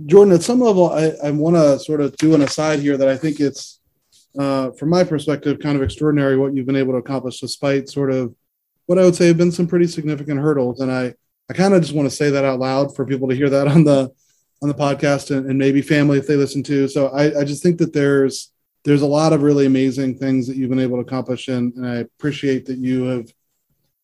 Jordan, 0.05 0.35
at 0.35 0.43
some 0.43 0.59
level, 0.59 0.91
I, 0.91 1.13
I 1.23 1.31
want 1.31 1.55
to 1.55 1.79
sort 1.79 1.99
of 1.99 2.15
do 2.17 2.35
an 2.35 2.43
aside 2.43 2.79
here 2.79 2.95
that 2.95 3.07
I 3.07 3.17
think 3.17 3.39
it's, 3.39 3.79
uh, 4.37 4.69
from 4.71 4.89
my 4.89 5.03
perspective, 5.03 5.59
kind 5.59 5.75
of 5.75 5.81
extraordinary 5.81 6.37
what 6.37 6.55
you've 6.55 6.67
been 6.67 6.75
able 6.75 6.93
to 6.93 6.99
accomplish 6.99 7.39
despite 7.39 7.89
sort 7.89 8.11
of 8.11 8.35
what 8.85 8.99
I 8.99 9.03
would 9.03 9.15
say 9.15 9.27
have 9.27 9.37
been 9.37 9.51
some 9.51 9.67
pretty 9.67 9.87
significant 9.87 10.39
hurdles. 10.39 10.79
And 10.79 10.91
I, 10.91 11.15
I 11.49 11.53
kind 11.53 11.73
of 11.73 11.81
just 11.81 11.95
want 11.95 12.07
to 12.07 12.15
say 12.15 12.29
that 12.29 12.45
out 12.45 12.59
loud 12.59 12.95
for 12.95 13.03
people 13.03 13.27
to 13.29 13.35
hear 13.35 13.49
that 13.49 13.67
on 13.67 13.83
the 13.83 14.11
on 14.61 14.69
the 14.69 14.75
podcast 14.75 15.35
and, 15.35 15.49
and 15.49 15.57
maybe 15.57 15.81
family 15.81 16.19
if 16.19 16.27
they 16.27 16.35
listen 16.35 16.61
to. 16.61 16.87
So 16.87 17.07
I, 17.07 17.39
I, 17.39 17.43
just 17.43 17.63
think 17.63 17.79
that 17.79 17.93
there's 17.93 18.51
there's 18.83 19.01
a 19.01 19.07
lot 19.07 19.33
of 19.33 19.43
really 19.43 19.65
amazing 19.65 20.17
things 20.17 20.47
that 20.47 20.55
you've 20.55 20.69
been 20.69 20.79
able 20.79 20.97
to 20.97 21.03
accomplish, 21.07 21.47
and, 21.47 21.73
and 21.75 21.87
I 21.87 21.95
appreciate 21.97 22.65
that 22.65 22.77
you 22.77 23.03
have 23.05 23.31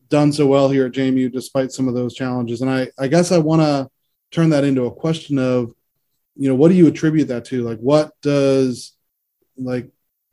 done 0.10 0.32
so 0.32 0.48
well 0.48 0.70
here 0.70 0.86
at 0.86 0.94
JMU 0.94 1.32
despite 1.32 1.72
some 1.72 1.88
of 1.88 1.94
those 1.94 2.14
challenges. 2.14 2.62
And 2.62 2.70
I, 2.70 2.90
I 2.98 3.08
guess 3.08 3.32
I 3.32 3.40
want 3.40 3.62
to 3.62 3.90
turn 4.32 4.50
that 4.52 4.64
into 4.64 4.86
a 4.86 4.94
question 4.94 5.38
of, 5.38 5.74
you 6.36 6.48
know, 6.48 6.56
what 6.56 6.70
do 6.70 6.76
you 6.76 6.88
attribute 6.88 7.28
that 7.30 7.46
to? 7.46 7.64
Like, 7.64 7.80
what 7.80 8.12
does 8.22 8.94
like 9.58 9.90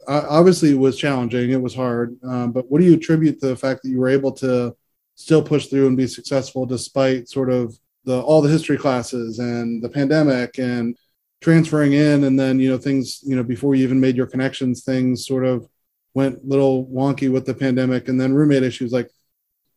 obviously 0.06 0.70
it 0.70 0.78
was 0.78 0.98
challenging, 0.98 1.50
it 1.50 1.60
was 1.60 1.74
hard, 1.74 2.16
um, 2.24 2.52
but 2.52 2.70
what 2.70 2.80
do 2.80 2.86
you 2.86 2.94
attribute 2.94 3.40
the 3.40 3.56
fact 3.56 3.82
that 3.82 3.88
you 3.88 3.98
were 3.98 4.08
able 4.08 4.32
to 4.32 4.76
still 5.14 5.42
push 5.42 5.66
through 5.66 5.86
and 5.86 5.96
be 5.96 6.06
successful 6.06 6.66
despite 6.66 7.28
sort 7.28 7.50
of 7.50 7.78
the 8.04 8.20
all 8.20 8.42
the 8.42 8.50
history 8.50 8.76
classes 8.76 9.38
and 9.38 9.82
the 9.82 9.88
pandemic 9.88 10.58
and 10.58 10.96
transferring 11.44 11.92
in 11.92 12.24
and 12.24 12.40
then 12.40 12.58
you 12.58 12.70
know 12.70 12.78
things 12.78 13.20
you 13.22 13.36
know 13.36 13.42
before 13.42 13.74
you 13.74 13.84
even 13.84 14.00
made 14.00 14.16
your 14.16 14.26
connections 14.26 14.82
things 14.82 15.26
sort 15.26 15.44
of 15.44 15.68
went 16.14 16.38
a 16.42 16.46
little 16.46 16.86
wonky 16.86 17.30
with 17.30 17.44
the 17.44 17.52
pandemic 17.52 18.08
and 18.08 18.18
then 18.18 18.32
roommate 18.32 18.62
issues 18.62 18.92
like 18.92 19.10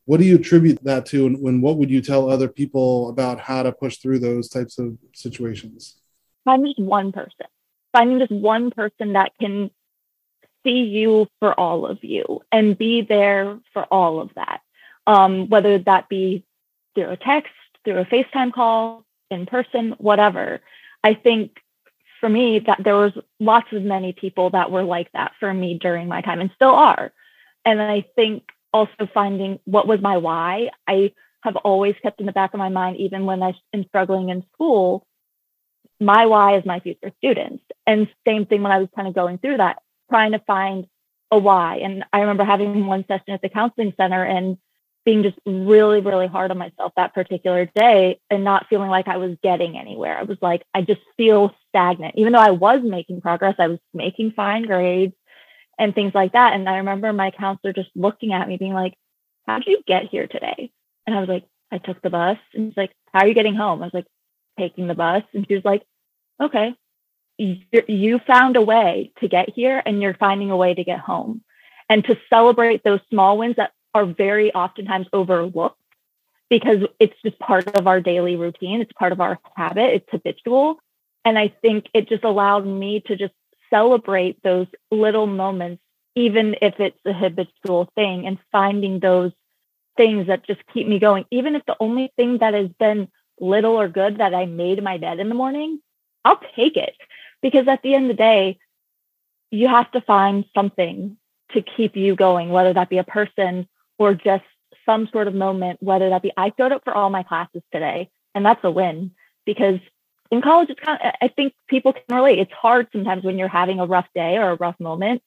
what 0.05 0.17
do 0.17 0.25
you 0.25 0.37
attribute 0.37 0.81
that 0.81 1.05
to 1.05 1.27
and 1.27 1.41
when 1.41 1.59
what 1.59 1.77
would 1.77 1.89
you 1.89 2.01
tell 2.01 2.31
other 2.31 2.47
people 2.47 3.09
about 3.09 3.37
how 3.37 3.61
to 3.61 3.73
push 3.73 3.97
through 3.97 4.17
those 4.17 4.47
types 4.47 4.79
of 4.79 4.97
situations 5.13 5.97
finding 6.45 6.73
just 6.73 6.87
one 6.87 7.11
person 7.11 7.47
finding 7.91 8.19
just 8.19 8.31
one 8.31 8.71
person 8.71 9.11
that 9.11 9.33
can 9.37 9.69
see 10.63 10.83
you 10.83 11.27
for 11.39 11.57
all 11.59 11.85
of 11.85 12.01
you 12.01 12.41
and 12.51 12.77
be 12.77 13.01
there 13.01 13.59
for 13.73 13.83
all 13.85 14.19
of 14.19 14.29
that. 14.35 14.61
Um, 15.05 15.47
whether 15.49 15.77
that 15.79 16.09
be 16.09 16.45
through 16.93 17.09
a 17.09 17.17
text, 17.17 17.53
through 17.83 17.99
a 17.99 18.05
FaceTime 18.05 18.51
call, 18.51 19.05
in 19.29 19.45
person, 19.45 19.95
whatever. 19.97 20.61
I 21.03 21.13
think 21.13 21.57
for 22.19 22.29
me 22.29 22.59
that 22.59 22.83
there 22.83 22.95
was 22.95 23.13
lots 23.39 23.71
of 23.71 23.83
many 23.83 24.13
people 24.13 24.49
that 24.51 24.71
were 24.71 24.83
like 24.83 25.11
that 25.13 25.33
for 25.39 25.53
me 25.53 25.77
during 25.79 26.07
my 26.07 26.21
time 26.21 26.41
and 26.41 26.51
still 26.55 26.71
are. 26.71 27.11
And 27.65 27.81
I 27.81 28.05
think 28.15 28.43
also 28.73 29.07
finding 29.13 29.59
what 29.65 29.87
was 29.87 30.01
my 30.01 30.17
why. 30.17 30.69
I 30.87 31.13
have 31.41 31.55
always 31.57 31.95
kept 32.01 32.19
in 32.19 32.25
the 32.25 32.31
back 32.31 32.53
of 32.53 32.59
my 32.59 32.69
mind, 32.69 32.97
even 32.97 33.25
when 33.25 33.43
I 33.43 33.53
am 33.73 33.85
struggling 33.85 34.29
in 34.29 34.43
school, 34.53 35.05
my 35.99 36.25
why 36.25 36.57
is 36.57 36.65
my 36.65 36.79
future 36.79 37.11
students. 37.17 37.63
And 37.85 38.07
same 38.27 38.45
thing 38.45 38.63
when 38.63 38.71
I 38.71 38.79
was 38.79 38.89
kind 38.95 39.07
of 39.07 39.15
going 39.15 39.37
through 39.37 39.57
that, 39.57 39.81
trying 40.09 40.31
to 40.33 40.39
find 40.39 40.87
a 41.31 41.37
why. 41.37 41.77
And 41.77 42.03
I 42.13 42.21
remember 42.21 42.43
having 42.43 42.85
one 42.85 43.05
session 43.07 43.33
at 43.33 43.41
the 43.41 43.49
counseling 43.49 43.93
center 43.97 44.23
and 44.23 44.57
being 45.07 45.23
just 45.23 45.37
really, 45.45 46.01
really 46.01 46.27
hard 46.27 46.51
on 46.51 46.57
myself 46.57 46.91
that 46.97 47.13
particular 47.13 47.65
day 47.73 48.19
and 48.29 48.43
not 48.43 48.67
feeling 48.69 48.89
like 48.89 49.07
I 49.07 49.15
was 49.15 49.37
getting 49.41 49.77
anywhere. 49.77 50.17
I 50.17 50.23
was 50.23 50.37
like, 50.41 50.63
I 50.73 50.81
just 50.81 50.99
feel 51.15 51.55
stagnant. 51.69 52.15
Even 52.17 52.33
though 52.33 52.39
I 52.39 52.51
was 52.51 52.81
making 52.83 53.21
progress, 53.21 53.55
I 53.57 53.69
was 53.69 53.79
making 53.93 54.33
fine 54.33 54.63
grades 54.63 55.13
and 55.79 55.95
things 55.95 56.13
like 56.13 56.33
that. 56.33 56.55
And 56.55 56.67
I 56.67 56.79
remember 56.79 57.13
my 57.13 57.31
counselor 57.31 57.71
just 57.71 57.89
looking 57.95 58.33
at 58.33 58.49
me, 58.49 58.57
being 58.57 58.73
like, 58.73 58.95
How'd 59.45 59.63
you 59.65 59.81
get 59.87 60.09
here 60.09 60.27
today? 60.27 60.71
And 61.05 61.15
I 61.15 61.21
was 61.21 61.29
like, 61.29 61.45
I 61.71 61.77
took 61.77 62.01
the 62.01 62.09
bus. 62.09 62.37
And 62.53 62.71
she's 62.71 62.77
like, 62.77 62.91
How 63.13 63.21
are 63.21 63.27
you 63.29 63.33
getting 63.33 63.55
home? 63.55 63.81
I 63.81 63.85
was 63.85 63.93
like, 63.93 64.07
Taking 64.59 64.87
the 64.87 64.93
bus. 64.93 65.23
And 65.33 65.47
she 65.47 65.55
was 65.55 65.63
like, 65.63 65.83
Okay, 66.43 66.75
you 67.37 68.19
found 68.27 68.57
a 68.57 68.61
way 68.61 69.13
to 69.21 69.29
get 69.29 69.53
here 69.55 69.81
and 69.85 70.01
you're 70.01 70.15
finding 70.15 70.51
a 70.51 70.57
way 70.57 70.73
to 70.73 70.83
get 70.83 70.99
home. 70.99 71.43
And 71.89 72.03
to 72.03 72.19
celebrate 72.29 72.83
those 72.83 72.99
small 73.09 73.37
wins 73.37 73.55
that 73.55 73.71
are 73.97 74.05
very 74.05 74.53
oftentimes 74.53 75.07
overlooked 75.11 75.81
because 76.49 76.83
it's 76.99 77.15
just 77.25 77.37
part 77.39 77.67
of 77.75 77.87
our 77.87 77.99
daily 77.99 78.35
routine. 78.35 78.81
It's 78.81 78.93
part 78.93 79.11
of 79.11 79.19
our 79.19 79.39
habit. 79.55 79.95
It's 79.95 80.09
habitual. 80.09 80.79
And 81.25 81.37
I 81.37 81.49
think 81.61 81.87
it 81.93 82.07
just 82.07 82.23
allowed 82.23 82.65
me 82.65 83.01
to 83.07 83.17
just 83.17 83.33
celebrate 83.69 84.41
those 84.43 84.67
little 84.91 85.27
moments, 85.27 85.83
even 86.15 86.55
if 86.61 86.79
it's 86.79 86.99
a 87.05 87.11
habitual 87.11 87.91
thing, 87.95 88.25
and 88.25 88.37
finding 88.51 88.99
those 88.99 89.33
things 89.97 90.27
that 90.27 90.45
just 90.47 90.61
keep 90.73 90.87
me 90.87 90.99
going. 90.99 91.25
Even 91.31 91.55
if 91.55 91.65
the 91.65 91.75
only 91.79 92.13
thing 92.15 92.37
that 92.37 92.53
has 92.53 92.69
been 92.79 93.09
little 93.39 93.73
or 93.73 93.89
good 93.89 94.19
that 94.19 94.33
I 94.33 94.45
made 94.45 94.81
my 94.81 94.97
bed 94.99 95.19
in 95.19 95.27
the 95.27 95.35
morning, 95.35 95.79
I'll 96.23 96.39
take 96.55 96.77
it. 96.77 96.95
Because 97.41 97.67
at 97.67 97.81
the 97.81 97.93
end 97.93 98.05
of 98.05 98.15
the 98.15 98.21
day, 98.21 98.59
you 99.51 99.67
have 99.67 99.91
to 99.91 100.01
find 100.01 100.45
something 100.55 101.17
to 101.51 101.61
keep 101.61 101.95
you 101.95 102.15
going, 102.15 102.49
whether 102.49 102.73
that 102.73 102.89
be 102.89 102.97
a 102.97 103.03
person 103.03 103.67
or 103.97 104.13
just 104.13 104.43
some 104.85 105.07
sort 105.11 105.27
of 105.27 105.35
moment, 105.35 105.81
whether 105.81 106.09
that 106.09 106.21
be 106.21 106.31
I 106.35 106.51
showed 106.57 106.71
up 106.71 106.83
for 106.83 106.95
all 106.95 107.09
my 107.09 107.23
classes 107.23 107.61
today, 107.71 108.09
and 108.33 108.45
that's 108.45 108.63
a 108.63 108.71
win 108.71 109.11
because 109.45 109.79
in 110.31 110.41
college 110.41 110.69
it's 110.69 110.79
kind 110.79 110.99
of 111.03 111.13
I 111.21 111.27
think 111.27 111.53
people 111.67 111.93
can 111.93 112.15
relate. 112.15 112.39
It's 112.39 112.51
hard 112.51 112.87
sometimes 112.91 113.23
when 113.23 113.37
you're 113.37 113.47
having 113.47 113.79
a 113.79 113.85
rough 113.85 114.07
day 114.15 114.37
or 114.37 114.51
a 114.51 114.55
rough 114.55 114.79
moment 114.79 115.21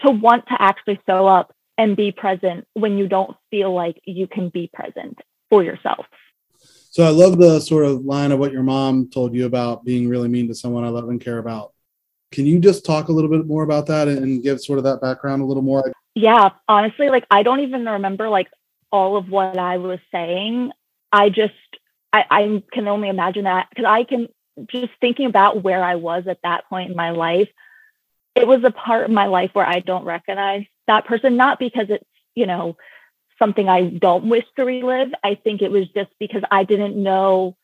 to 0.00 0.10
want 0.10 0.46
to 0.48 0.56
actually 0.58 1.00
show 1.06 1.26
up 1.26 1.54
and 1.76 1.96
be 1.96 2.12
present 2.12 2.66
when 2.74 2.98
you 2.98 3.08
don't 3.08 3.36
feel 3.50 3.72
like 3.72 4.00
you 4.04 4.26
can 4.26 4.48
be 4.48 4.70
present 4.72 5.18
for 5.48 5.62
yourself. 5.62 6.06
So 6.90 7.04
I 7.04 7.10
love 7.10 7.38
the 7.38 7.60
sort 7.60 7.84
of 7.84 8.04
line 8.04 8.32
of 8.32 8.38
what 8.38 8.52
your 8.52 8.62
mom 8.62 9.08
told 9.10 9.34
you 9.34 9.46
about 9.46 9.84
being 9.84 10.08
really 10.08 10.28
mean 10.28 10.48
to 10.48 10.54
someone 10.54 10.84
I 10.84 10.88
love 10.88 11.08
and 11.08 11.20
care 11.20 11.38
about. 11.38 11.72
Can 12.32 12.46
you 12.46 12.58
just 12.58 12.84
talk 12.84 13.08
a 13.08 13.12
little 13.12 13.30
bit 13.30 13.46
more 13.46 13.62
about 13.62 13.86
that 13.86 14.08
and 14.08 14.42
give 14.42 14.60
sort 14.60 14.78
of 14.78 14.84
that 14.84 15.00
background 15.00 15.42
a 15.42 15.44
little 15.44 15.62
more? 15.62 15.92
Yeah, 16.14 16.50
honestly, 16.68 17.08
like 17.08 17.26
I 17.30 17.42
don't 17.42 17.60
even 17.60 17.84
remember 17.86 18.28
like 18.28 18.48
all 18.90 19.16
of 19.16 19.28
what 19.28 19.58
I 19.58 19.78
was 19.78 20.00
saying. 20.12 20.72
I 21.12 21.28
just 21.28 21.54
I, 22.12 22.24
I 22.30 22.62
can 22.72 22.88
only 22.88 23.08
imagine 23.08 23.44
that 23.44 23.68
because 23.70 23.84
I 23.86 24.04
can 24.04 24.28
just 24.66 24.92
thinking 25.00 25.26
about 25.26 25.62
where 25.62 25.82
I 25.82 25.94
was 25.96 26.24
at 26.26 26.42
that 26.42 26.68
point 26.68 26.90
in 26.90 26.96
my 26.96 27.10
life. 27.10 27.48
It 28.34 28.46
was 28.46 28.62
a 28.64 28.70
part 28.70 29.04
of 29.04 29.10
my 29.10 29.26
life 29.26 29.50
where 29.52 29.66
I 29.66 29.80
don't 29.80 30.04
recognize 30.04 30.66
that 30.86 31.06
person, 31.06 31.36
not 31.36 31.58
because 31.58 31.86
it's, 31.88 32.04
you 32.34 32.46
know, 32.46 32.76
something 33.38 33.68
I 33.68 33.84
don't 33.84 34.28
wish 34.28 34.44
to 34.56 34.64
relive. 34.64 35.08
I 35.24 35.34
think 35.34 35.62
it 35.62 35.70
was 35.70 35.88
just 35.88 36.10
because 36.18 36.42
I 36.50 36.64
didn't 36.64 37.00
know 37.00 37.56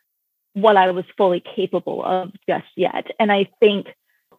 what 0.55 0.77
I 0.77 0.91
was 0.91 1.05
fully 1.17 1.41
capable 1.41 2.05
of 2.05 2.33
just 2.49 2.67
yet. 2.77 3.09
And 3.21 3.31
I 3.31 3.49
think 3.61 3.89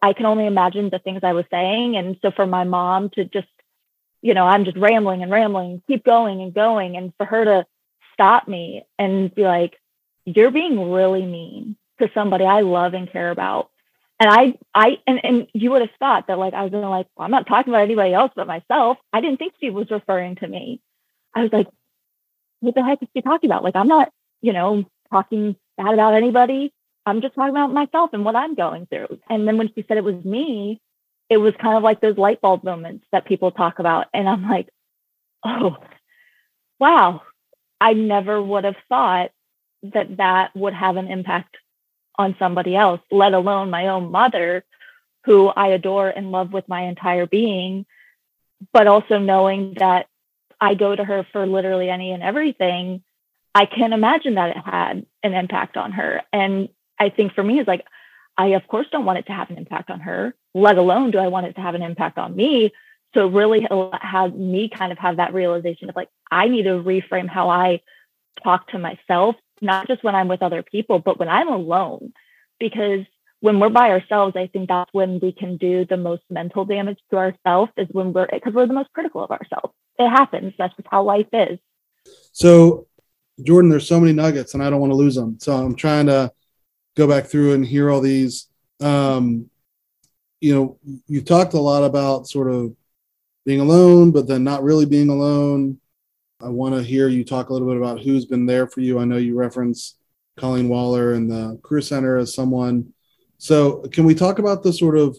I 0.02 0.12
can 0.12 0.26
only 0.26 0.46
imagine 0.46 0.90
the 0.90 0.98
things 0.98 1.20
I 1.22 1.32
was 1.32 1.44
saying. 1.50 1.96
And 1.96 2.16
so 2.22 2.30
for 2.30 2.46
my 2.46 2.64
mom 2.64 3.10
to 3.10 3.24
just, 3.24 3.48
you 4.22 4.34
know, 4.34 4.44
I'm 4.44 4.64
just 4.64 4.76
rambling 4.76 5.22
and 5.22 5.30
rambling, 5.30 5.82
keep 5.86 6.04
going 6.04 6.40
and 6.42 6.52
going. 6.52 6.96
And 6.96 7.12
for 7.16 7.26
her 7.26 7.44
to 7.44 7.66
stop 8.14 8.48
me 8.48 8.84
and 8.98 9.34
be 9.34 9.42
like, 9.42 9.76
you're 10.24 10.50
being 10.50 10.90
really 10.90 11.24
mean 11.24 11.76
to 12.00 12.10
somebody 12.14 12.44
I 12.44 12.60
love 12.60 12.94
and 12.94 13.10
care 13.10 13.30
about. 13.30 13.70
And 14.20 14.28
I, 14.28 14.58
I, 14.74 14.98
and, 15.06 15.24
and 15.24 15.46
you 15.54 15.70
would 15.70 15.82
have 15.82 15.90
thought 15.98 16.26
that 16.26 16.38
like 16.38 16.52
I 16.52 16.62
was 16.62 16.72
gonna 16.72 16.90
like, 16.90 17.06
well, 17.16 17.24
I'm 17.24 17.30
not 17.30 17.46
talking 17.46 17.72
about 17.72 17.84
anybody 17.84 18.12
else 18.12 18.32
but 18.34 18.48
myself. 18.48 18.98
I 19.12 19.20
didn't 19.20 19.38
think 19.38 19.54
she 19.60 19.70
was 19.70 19.90
referring 19.90 20.36
to 20.36 20.48
me. 20.48 20.80
I 21.34 21.42
was 21.42 21.52
like, 21.52 21.68
what 22.60 22.74
the 22.74 22.84
heck 22.84 23.00
is 23.02 23.08
she 23.14 23.22
talking 23.22 23.48
about? 23.48 23.62
Like, 23.62 23.76
I'm 23.76 23.86
not, 23.86 24.10
you 24.42 24.52
know, 24.52 24.84
talking 25.10 25.54
bad 25.76 25.94
about 25.94 26.14
anybody. 26.14 26.72
I'm 27.06 27.22
just 27.22 27.34
talking 27.34 27.50
about 27.50 27.72
myself 27.72 28.10
and 28.12 28.24
what 28.24 28.34
I'm 28.34 28.56
going 28.56 28.86
through. 28.86 29.20
And 29.30 29.46
then 29.46 29.56
when 29.56 29.72
she 29.72 29.84
said 29.86 29.96
it 29.96 30.04
was 30.04 30.24
me, 30.24 30.80
it 31.30 31.36
was 31.36 31.54
kind 31.60 31.76
of 31.76 31.82
like 31.82 32.00
those 32.00 32.16
light 32.16 32.40
bulb 32.40 32.64
moments 32.64 33.04
that 33.12 33.26
people 33.26 33.50
talk 33.50 33.78
about. 33.78 34.06
And 34.14 34.28
I'm 34.28 34.48
like, 34.48 34.68
oh, 35.44 35.76
wow. 36.78 37.22
I 37.80 37.92
never 37.92 38.42
would 38.42 38.64
have 38.64 38.76
thought 38.88 39.30
that 39.82 40.16
that 40.16 40.56
would 40.56 40.74
have 40.74 40.96
an 40.96 41.08
impact 41.08 41.56
on 42.16 42.34
somebody 42.38 42.74
else, 42.74 43.00
let 43.10 43.34
alone 43.34 43.70
my 43.70 43.88
own 43.88 44.10
mother, 44.10 44.64
who 45.24 45.46
I 45.48 45.68
adore 45.68 46.08
and 46.08 46.32
love 46.32 46.52
with 46.52 46.68
my 46.68 46.82
entire 46.82 47.26
being. 47.26 47.86
But 48.72 48.88
also 48.88 49.18
knowing 49.18 49.74
that 49.78 50.06
I 50.60 50.74
go 50.74 50.96
to 50.96 51.04
her 51.04 51.24
for 51.30 51.46
literally 51.46 51.88
any 51.90 52.10
and 52.10 52.22
everything, 52.22 53.04
I 53.54 53.66
can't 53.66 53.92
imagine 53.92 54.34
that 54.34 54.56
it 54.56 54.62
had 54.64 55.06
an 55.22 55.34
impact 55.34 55.76
on 55.76 55.92
her. 55.92 56.22
And 56.32 56.68
I 56.98 57.10
think 57.10 57.34
for 57.34 57.44
me 57.44 57.60
is 57.60 57.66
like, 57.66 57.84
I 58.36 58.48
of 58.48 58.66
course 58.66 58.86
don't 58.90 59.04
want 59.04 59.18
it 59.18 59.26
to 59.26 59.32
have 59.32 59.50
an 59.50 59.58
impact 59.58 59.90
on 59.90 60.00
her, 60.00 60.34
let 60.54 60.78
alone 60.78 61.10
do 61.10 61.18
I 61.18 61.28
want 61.28 61.46
it 61.46 61.54
to 61.54 61.60
have 61.60 61.74
an 61.74 61.82
impact 61.82 62.18
on 62.18 62.34
me. 62.34 62.72
So 63.14 63.26
really 63.26 63.66
had 64.00 64.38
me 64.38 64.68
kind 64.68 64.92
of 64.92 64.98
have 64.98 65.16
that 65.16 65.32
realization 65.32 65.88
of 65.88 65.96
like, 65.96 66.10
I 66.30 66.48
need 66.48 66.64
to 66.64 66.82
reframe 66.82 67.28
how 67.28 67.48
I 67.48 67.80
talk 68.42 68.68
to 68.68 68.78
myself, 68.78 69.36
not 69.62 69.86
just 69.86 70.04
when 70.04 70.14
I'm 70.14 70.28
with 70.28 70.42
other 70.42 70.62
people, 70.62 70.98
but 70.98 71.18
when 71.18 71.28
I'm 71.28 71.48
alone. 71.48 72.12
Because 72.60 73.06
when 73.40 73.60
we're 73.60 73.70
by 73.70 73.90
ourselves, 73.90 74.36
I 74.36 74.48
think 74.48 74.68
that's 74.68 74.92
when 74.92 75.20
we 75.20 75.32
can 75.32 75.56
do 75.56 75.84
the 75.84 75.96
most 75.96 76.22
mental 76.28 76.64
damage 76.64 76.98
to 77.10 77.16
ourselves 77.16 77.72
is 77.76 77.88
when 77.92 78.12
we're 78.12 78.26
because 78.26 78.52
we're 78.52 78.66
the 78.66 78.74
most 78.74 78.92
critical 78.92 79.22
of 79.22 79.30
ourselves. 79.30 79.74
It 79.98 80.08
happens. 80.08 80.54
That's 80.58 80.74
just 80.76 80.88
how 80.90 81.04
life 81.04 81.28
is. 81.32 81.58
So 82.32 82.88
Jordan, 83.42 83.70
there's 83.70 83.86
so 83.86 84.00
many 84.00 84.12
nuggets 84.12 84.54
and 84.54 84.62
I 84.62 84.70
don't 84.70 84.80
want 84.80 84.90
to 84.90 84.96
lose 84.96 85.14
them. 85.14 85.38
So 85.40 85.56
I'm 85.56 85.76
trying 85.76 86.06
to 86.06 86.32
go 86.96 87.06
back 87.06 87.26
through 87.26 87.54
and 87.54 87.64
hear 87.64 87.90
all 87.90 88.00
these. 88.00 88.48
Um, 88.80 89.50
you 90.40 90.54
know, 90.54 90.78
you 91.06 91.22
talked 91.22 91.54
a 91.54 91.60
lot 91.60 91.84
about 91.84 92.28
sort 92.28 92.50
of 92.50 92.74
being 93.44 93.60
alone, 93.60 94.10
but 94.10 94.26
then 94.28 94.44
not 94.44 94.62
really 94.62 94.86
being 94.86 95.08
alone. 95.08 95.80
I 96.40 96.48
want 96.48 96.74
to 96.74 96.82
hear 96.82 97.08
you 97.08 97.24
talk 97.24 97.48
a 97.48 97.52
little 97.52 97.66
bit 97.66 97.76
about 97.76 98.00
who's 98.00 98.24
been 98.24 98.46
there 98.46 98.66
for 98.66 98.80
you. 98.80 98.98
I 98.98 99.04
know 99.04 99.16
you 99.16 99.34
reference 99.34 99.96
Colleen 100.36 100.68
Waller 100.68 101.14
and 101.14 101.30
the 101.30 101.58
Career 101.62 101.80
Center 101.80 102.16
as 102.16 102.34
someone. 102.34 102.92
So, 103.38 103.80
can 103.92 104.04
we 104.04 104.14
talk 104.14 104.38
about 104.38 104.62
the 104.62 104.72
sort 104.72 104.96
of 104.96 105.18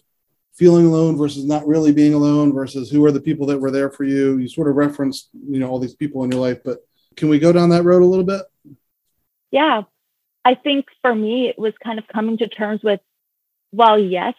feeling 0.56 0.86
alone 0.86 1.18
versus 1.18 1.46
not 1.46 1.66
really 1.68 1.92
being 1.92 2.14
alone 2.14 2.54
versus 2.54 2.90
who 2.90 3.06
are 3.06 3.12
the 3.12 3.22
people 3.22 3.46
that 3.48 3.60
were 3.60 3.72
there 3.72 3.90
for 3.90 4.04
you? 4.04 4.38
You 4.38 4.48
sort 4.48 4.70
of 4.70 4.76
referenced, 4.76 5.30
you 5.34 5.60
know, 5.60 5.70
all 5.70 5.80
these 5.80 5.96
people 5.96 6.24
in 6.24 6.32
your 6.32 6.42
life, 6.42 6.60
but 6.64 6.80
can 7.16 7.30
we 7.30 7.40
go 7.40 7.52
down 7.52 7.70
that 7.70 7.84
road 7.84 8.02
a 8.02 8.06
little 8.06 8.26
bit? 8.26 8.42
Yeah. 9.52 9.84
I 10.46 10.56
think 10.56 10.86
for 11.02 11.14
me, 11.14 11.50
it 11.50 11.60
was 11.60 11.74
kind 11.84 12.00
of 12.00 12.08
coming 12.08 12.38
to 12.38 12.48
terms 12.48 12.82
with, 12.84 13.02
well, 13.72 14.00
yes, 14.00 14.36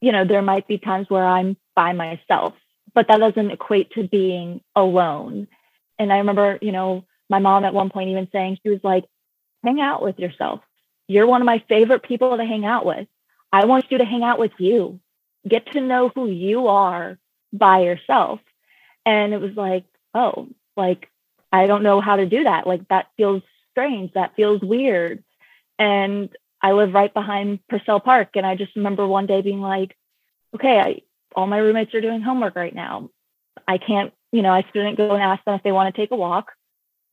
you 0.00 0.12
know, 0.12 0.24
there 0.24 0.42
might 0.42 0.68
be 0.68 0.78
times 0.78 1.08
where 1.08 1.26
I'm 1.26 1.56
by 1.74 1.92
myself, 1.92 2.54
but 2.94 3.08
that 3.08 3.18
doesn't 3.18 3.50
equate 3.50 3.90
to 3.92 4.06
being 4.06 4.60
alone. 4.74 5.48
And 5.98 6.12
I 6.12 6.18
remember, 6.18 6.58
you 6.60 6.72
know, 6.72 7.04
my 7.28 7.38
mom 7.38 7.64
at 7.64 7.74
one 7.74 7.90
point 7.90 8.10
even 8.10 8.28
saying, 8.32 8.58
she 8.62 8.70
was 8.70 8.80
like, 8.82 9.04
hang 9.64 9.80
out 9.80 10.02
with 10.02 10.18
yourself. 10.18 10.60
You're 11.08 11.26
one 11.26 11.40
of 11.40 11.46
my 11.46 11.62
favorite 11.68 12.02
people 12.02 12.36
to 12.36 12.44
hang 12.44 12.64
out 12.64 12.84
with. 12.84 13.08
I 13.52 13.64
want 13.66 13.90
you 13.90 13.98
to 13.98 14.04
hang 14.04 14.22
out 14.22 14.38
with 14.38 14.52
you. 14.58 15.00
Get 15.48 15.72
to 15.72 15.80
know 15.80 16.10
who 16.14 16.28
you 16.28 16.68
are 16.68 17.18
by 17.52 17.82
yourself. 17.82 18.40
And 19.04 19.32
it 19.32 19.40
was 19.40 19.54
like, 19.54 19.84
oh, 20.14 20.48
like 20.76 21.08
I 21.52 21.66
don't 21.66 21.82
know 21.82 22.00
how 22.00 22.16
to 22.16 22.26
do 22.26 22.44
that. 22.44 22.66
Like 22.66 22.88
that 22.88 23.06
feels 23.16 23.42
strange. 23.70 24.12
That 24.14 24.34
feels 24.36 24.60
weird. 24.60 25.22
And 25.78 26.28
I 26.66 26.72
live 26.72 26.92
right 26.92 27.14
behind 27.14 27.60
Purcell 27.68 28.00
Park. 28.00 28.30
And 28.34 28.44
I 28.44 28.56
just 28.56 28.74
remember 28.74 29.06
one 29.06 29.26
day 29.26 29.40
being 29.40 29.60
like, 29.60 29.96
okay, 30.52 30.80
I, 30.80 31.02
all 31.36 31.46
my 31.46 31.58
roommates 31.58 31.94
are 31.94 32.00
doing 32.00 32.22
homework 32.22 32.56
right 32.56 32.74
now. 32.74 33.08
I 33.68 33.78
can't, 33.78 34.12
you 34.32 34.42
know, 34.42 34.50
I 34.50 34.64
shouldn't 34.72 34.96
go 34.96 35.12
and 35.12 35.22
ask 35.22 35.44
them 35.44 35.54
if 35.54 35.62
they 35.62 35.70
want 35.70 35.94
to 35.94 36.00
take 36.00 36.10
a 36.10 36.16
walk. 36.16 36.50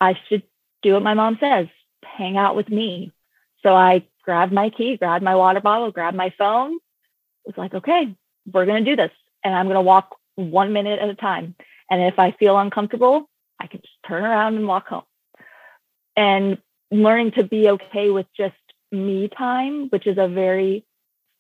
I 0.02 0.18
should 0.28 0.42
do 0.82 0.94
what 0.94 1.04
my 1.04 1.14
mom 1.14 1.38
says, 1.40 1.68
hang 2.04 2.36
out 2.36 2.56
with 2.56 2.68
me. 2.68 3.12
So 3.62 3.76
I 3.76 4.08
grabbed 4.24 4.52
my 4.52 4.72
key, 4.72 4.98
grabbed 4.98 5.24
my 5.24 5.36
water 5.36 5.62
bottle, 5.62 5.92
grabbed 5.92 6.18
my 6.18 6.34
phone. 6.36 6.74
It 7.46 7.56
Was 7.56 7.58
like, 7.58 7.76
okay, 7.76 8.16
we're 8.52 8.66
going 8.66 8.84
to 8.84 8.92
do 8.92 8.96
this. 8.96 9.12
And 9.44 9.54
I'm 9.54 9.68
going 9.68 9.76
to 9.76 9.82
walk 9.82 10.16
one 10.34 10.74
minute 10.74 10.98
at 11.00 11.10
a 11.10 11.16
time. 11.16 11.54
And 11.92 12.02
if 12.02 12.18
I 12.18 12.32
feel 12.32 12.58
uncomfortable, 12.58 13.30
I 13.60 13.68
can 13.68 13.82
just 13.82 13.94
turn 14.08 14.24
around 14.24 14.56
and 14.56 14.68
walk 14.68 14.88
home. 14.88 15.04
And 16.16 16.58
learning 16.90 17.34
to 17.34 17.44
be 17.44 17.70
okay 17.70 18.10
with 18.10 18.26
just 18.36 18.56
me 18.94 19.28
time, 19.28 19.90
which 19.90 20.08
is 20.08 20.18
a 20.18 20.28
very, 20.28 20.86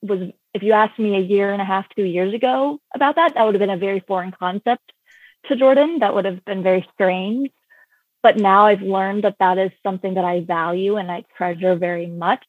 was, 0.02 0.32
if 0.54 0.64
you 0.64 0.74
asked 0.74 1.00
me 1.00 1.16
a 1.16 1.22
year 1.22 1.52
and 1.52 1.62
a 1.62 1.66
half, 1.66 1.86
two 1.96 2.04
years 2.04 2.34
ago 2.34 2.80
about 2.94 3.16
that, 3.16 3.36
that 3.36 3.44
would 3.46 3.54
have 3.56 3.60
been 3.60 3.70
a 3.70 3.78
very 3.78 4.02
foreign 4.02 4.32
concept 4.32 4.92
to 5.46 5.56
Jordan. 5.56 6.00
That 6.00 6.14
would 6.14 6.26
have 6.26 6.44
been 6.44 6.64
very 6.64 6.88
strange. 6.94 7.50
But 8.22 8.38
now 8.38 8.66
I've 8.66 8.82
learned 8.82 9.26
that 9.26 9.38
that 9.40 9.58
is 9.58 9.72
something 9.84 10.16
that 10.16 10.26
I 10.26 10.42
value 10.42 10.96
and 10.96 11.12
I 11.12 11.26
treasure 11.38 11.76
very 11.76 12.08
much 12.08 12.44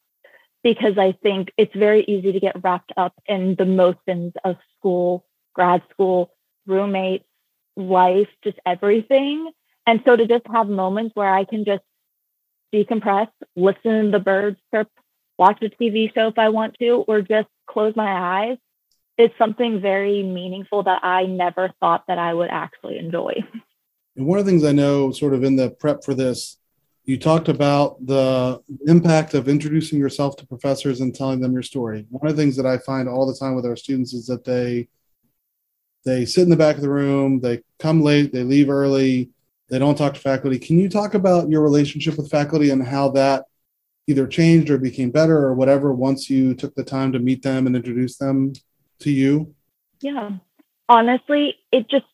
because 0.62 0.96
I 0.98 1.12
think 1.22 1.52
it's 1.58 1.74
very 1.74 2.04
easy 2.04 2.32
to 2.32 2.40
get 2.40 2.62
wrapped 2.62 2.92
up 2.96 3.12
in 3.26 3.54
the 3.56 3.66
motions 3.66 4.32
of 4.44 4.56
school, 4.78 5.26
grad 5.52 5.82
school, 5.90 6.30
roommates, 6.66 7.26
life, 7.76 8.28
just 8.42 8.58
everything. 8.64 9.50
And 9.86 10.00
so 10.04 10.16
to 10.16 10.26
just 10.26 10.46
have 10.52 10.68
moments 10.68 11.14
where 11.14 11.32
I 11.32 11.44
can 11.44 11.64
just 11.64 11.82
decompress, 12.74 13.28
listen 13.54 14.06
to 14.06 14.10
the 14.10 14.18
birds 14.18 14.58
chirp, 14.72 14.88
watch 15.38 15.62
a 15.62 15.70
TV 15.70 16.12
show 16.12 16.28
if 16.28 16.38
I 16.38 16.48
want 16.48 16.76
to, 16.80 17.04
or 17.06 17.22
just 17.22 17.48
close 17.66 17.94
my 17.94 18.46
eyes, 18.48 18.58
it's 19.16 19.36
something 19.38 19.80
very 19.80 20.22
meaningful 20.22 20.82
that 20.82 21.04
I 21.04 21.26
never 21.26 21.72
thought 21.80 22.04
that 22.08 22.18
I 22.18 22.34
would 22.34 22.50
actually 22.50 22.98
enjoy. 22.98 23.34
And 24.16 24.26
one 24.26 24.38
of 24.38 24.44
the 24.44 24.50
things 24.50 24.64
I 24.64 24.72
know, 24.72 25.10
sort 25.12 25.34
of 25.34 25.44
in 25.44 25.56
the 25.56 25.70
prep 25.70 26.04
for 26.04 26.14
this, 26.14 26.58
you 27.04 27.18
talked 27.18 27.48
about 27.48 28.04
the 28.04 28.60
impact 28.86 29.34
of 29.34 29.48
introducing 29.48 29.98
yourself 29.98 30.36
to 30.36 30.46
professors 30.46 31.00
and 31.00 31.14
telling 31.14 31.40
them 31.40 31.52
your 31.52 31.62
story. 31.62 32.06
One 32.10 32.30
of 32.30 32.36
the 32.36 32.42
things 32.42 32.56
that 32.56 32.66
I 32.66 32.78
find 32.78 33.08
all 33.08 33.26
the 33.26 33.36
time 33.38 33.54
with 33.54 33.66
our 33.66 33.76
students 33.76 34.14
is 34.14 34.26
that 34.26 34.44
they 34.44 34.88
they 36.04 36.26
sit 36.26 36.42
in 36.42 36.50
the 36.50 36.56
back 36.56 36.76
of 36.76 36.82
the 36.82 36.90
room, 36.90 37.40
they 37.40 37.62
come 37.78 38.02
late, 38.02 38.32
they 38.32 38.42
leave 38.42 38.68
early, 38.68 39.30
they 39.68 39.78
don't 39.78 39.96
talk 39.96 40.14
to 40.14 40.20
faculty. 40.20 40.58
Can 40.58 40.78
you 40.78 40.88
talk 40.88 41.14
about 41.14 41.48
your 41.48 41.62
relationship 41.62 42.16
with 42.16 42.30
faculty 42.30 42.70
and 42.70 42.86
how 42.86 43.10
that 43.10 43.44
either 44.06 44.26
changed 44.26 44.70
or 44.70 44.78
became 44.78 45.10
better 45.10 45.38
or 45.38 45.54
whatever 45.54 45.92
once 45.92 46.28
you 46.28 46.54
took 46.54 46.74
the 46.74 46.84
time 46.84 47.12
to 47.12 47.18
meet 47.18 47.42
them 47.42 47.66
and 47.66 47.74
introduce 47.74 48.18
them 48.18 48.52
to 49.00 49.10
you? 49.10 49.54
Yeah. 50.00 50.32
Honestly, 50.88 51.56
it 51.72 51.88
just 51.88 52.04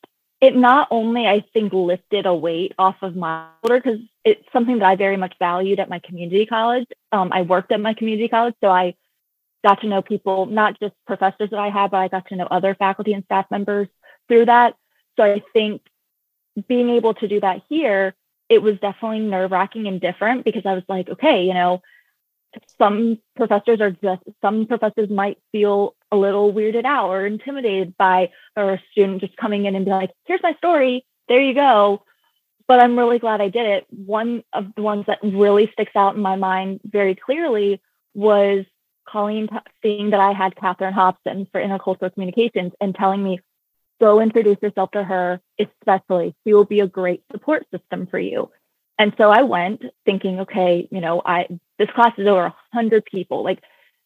it 0.40 0.56
not 0.56 0.88
only 0.90 1.26
I 1.26 1.44
think 1.52 1.72
lifted 1.72 2.24
a 2.24 2.34
weight 2.34 2.72
off 2.78 2.96
of 3.02 3.14
my 3.14 3.46
shoulder 3.62 3.80
because 3.82 4.00
it's 4.24 4.44
something 4.52 4.78
that 4.78 4.86
I 4.86 4.96
very 4.96 5.16
much 5.16 5.34
valued 5.38 5.80
at 5.80 5.90
my 5.90 5.98
community 5.98 6.46
college. 6.46 6.86
Um, 7.12 7.30
I 7.32 7.42
worked 7.42 7.72
at 7.72 7.80
my 7.80 7.94
community 7.94 8.28
college, 8.28 8.54
so 8.62 8.70
I 8.70 8.94
got 9.62 9.80
to 9.82 9.86
know 9.86 10.00
people, 10.00 10.46
not 10.46 10.80
just 10.80 10.94
professors 11.06 11.50
that 11.50 11.58
I 11.58 11.68
had, 11.68 11.90
but 11.90 11.98
I 11.98 12.08
got 12.08 12.26
to 12.28 12.36
know 12.36 12.46
other 12.46 12.74
faculty 12.74 13.12
and 13.12 13.24
staff 13.24 13.46
members 13.50 13.88
through 14.28 14.46
that. 14.46 14.76
So 15.16 15.24
I 15.24 15.42
think 15.52 15.82
being 16.68 16.90
able 16.90 17.14
to 17.14 17.28
do 17.28 17.40
that 17.40 17.62
here, 17.68 18.14
it 18.48 18.62
was 18.62 18.78
definitely 18.80 19.20
nerve 19.20 19.52
wracking 19.52 19.86
and 19.86 20.00
different 20.00 20.44
because 20.44 20.66
I 20.66 20.74
was 20.74 20.82
like, 20.88 21.08
okay, 21.08 21.44
you 21.44 21.54
know, 21.54 21.82
some 22.78 23.18
professors 23.36 23.80
are 23.80 23.92
just, 23.92 24.22
some 24.42 24.66
professors 24.66 25.08
might 25.08 25.38
feel 25.52 25.94
a 26.10 26.16
little 26.16 26.52
weirded 26.52 26.84
out 26.84 27.10
or 27.10 27.26
intimidated 27.26 27.96
by 27.96 28.30
a 28.56 28.78
student 28.90 29.20
just 29.20 29.36
coming 29.36 29.66
in 29.66 29.76
and 29.76 29.84
be 29.84 29.90
like, 29.90 30.10
here's 30.24 30.42
my 30.42 30.54
story, 30.54 31.06
there 31.28 31.40
you 31.40 31.54
go. 31.54 32.02
But 32.66 32.80
I'm 32.80 32.98
really 32.98 33.18
glad 33.18 33.40
I 33.40 33.48
did 33.48 33.66
it. 33.66 33.86
One 33.90 34.42
of 34.52 34.74
the 34.74 34.82
ones 34.82 35.06
that 35.06 35.18
really 35.22 35.70
sticks 35.72 35.94
out 35.94 36.16
in 36.16 36.22
my 36.22 36.36
mind 36.36 36.80
very 36.84 37.14
clearly 37.14 37.80
was 38.14 38.64
Colleen 39.08 39.48
seeing 39.82 40.10
that 40.10 40.20
I 40.20 40.32
had 40.32 40.56
Catherine 40.56 40.92
Hobson 40.92 41.46
for 41.50 41.60
intercultural 41.60 42.12
communications 42.12 42.72
and 42.80 42.94
telling 42.94 43.22
me, 43.22 43.40
go 44.00 44.20
introduce 44.20 44.56
yourself 44.62 44.90
to 44.92 45.04
her, 45.04 45.40
especially. 45.58 46.34
She 46.44 46.54
will 46.54 46.64
be 46.64 46.80
a 46.80 46.86
great 46.86 47.22
support 47.30 47.66
system 47.70 48.06
for 48.06 48.18
you. 48.18 48.50
And 48.98 49.14
so 49.16 49.30
I 49.30 49.42
went 49.42 49.82
thinking, 50.04 50.40
okay, 50.40 50.88
you 50.90 51.00
know, 51.00 51.22
I 51.24 51.46
this 51.78 51.90
class 51.94 52.12
is 52.18 52.26
over 52.26 52.46
a 52.46 52.56
hundred 52.72 53.04
people. 53.04 53.42
Like, 53.42 53.62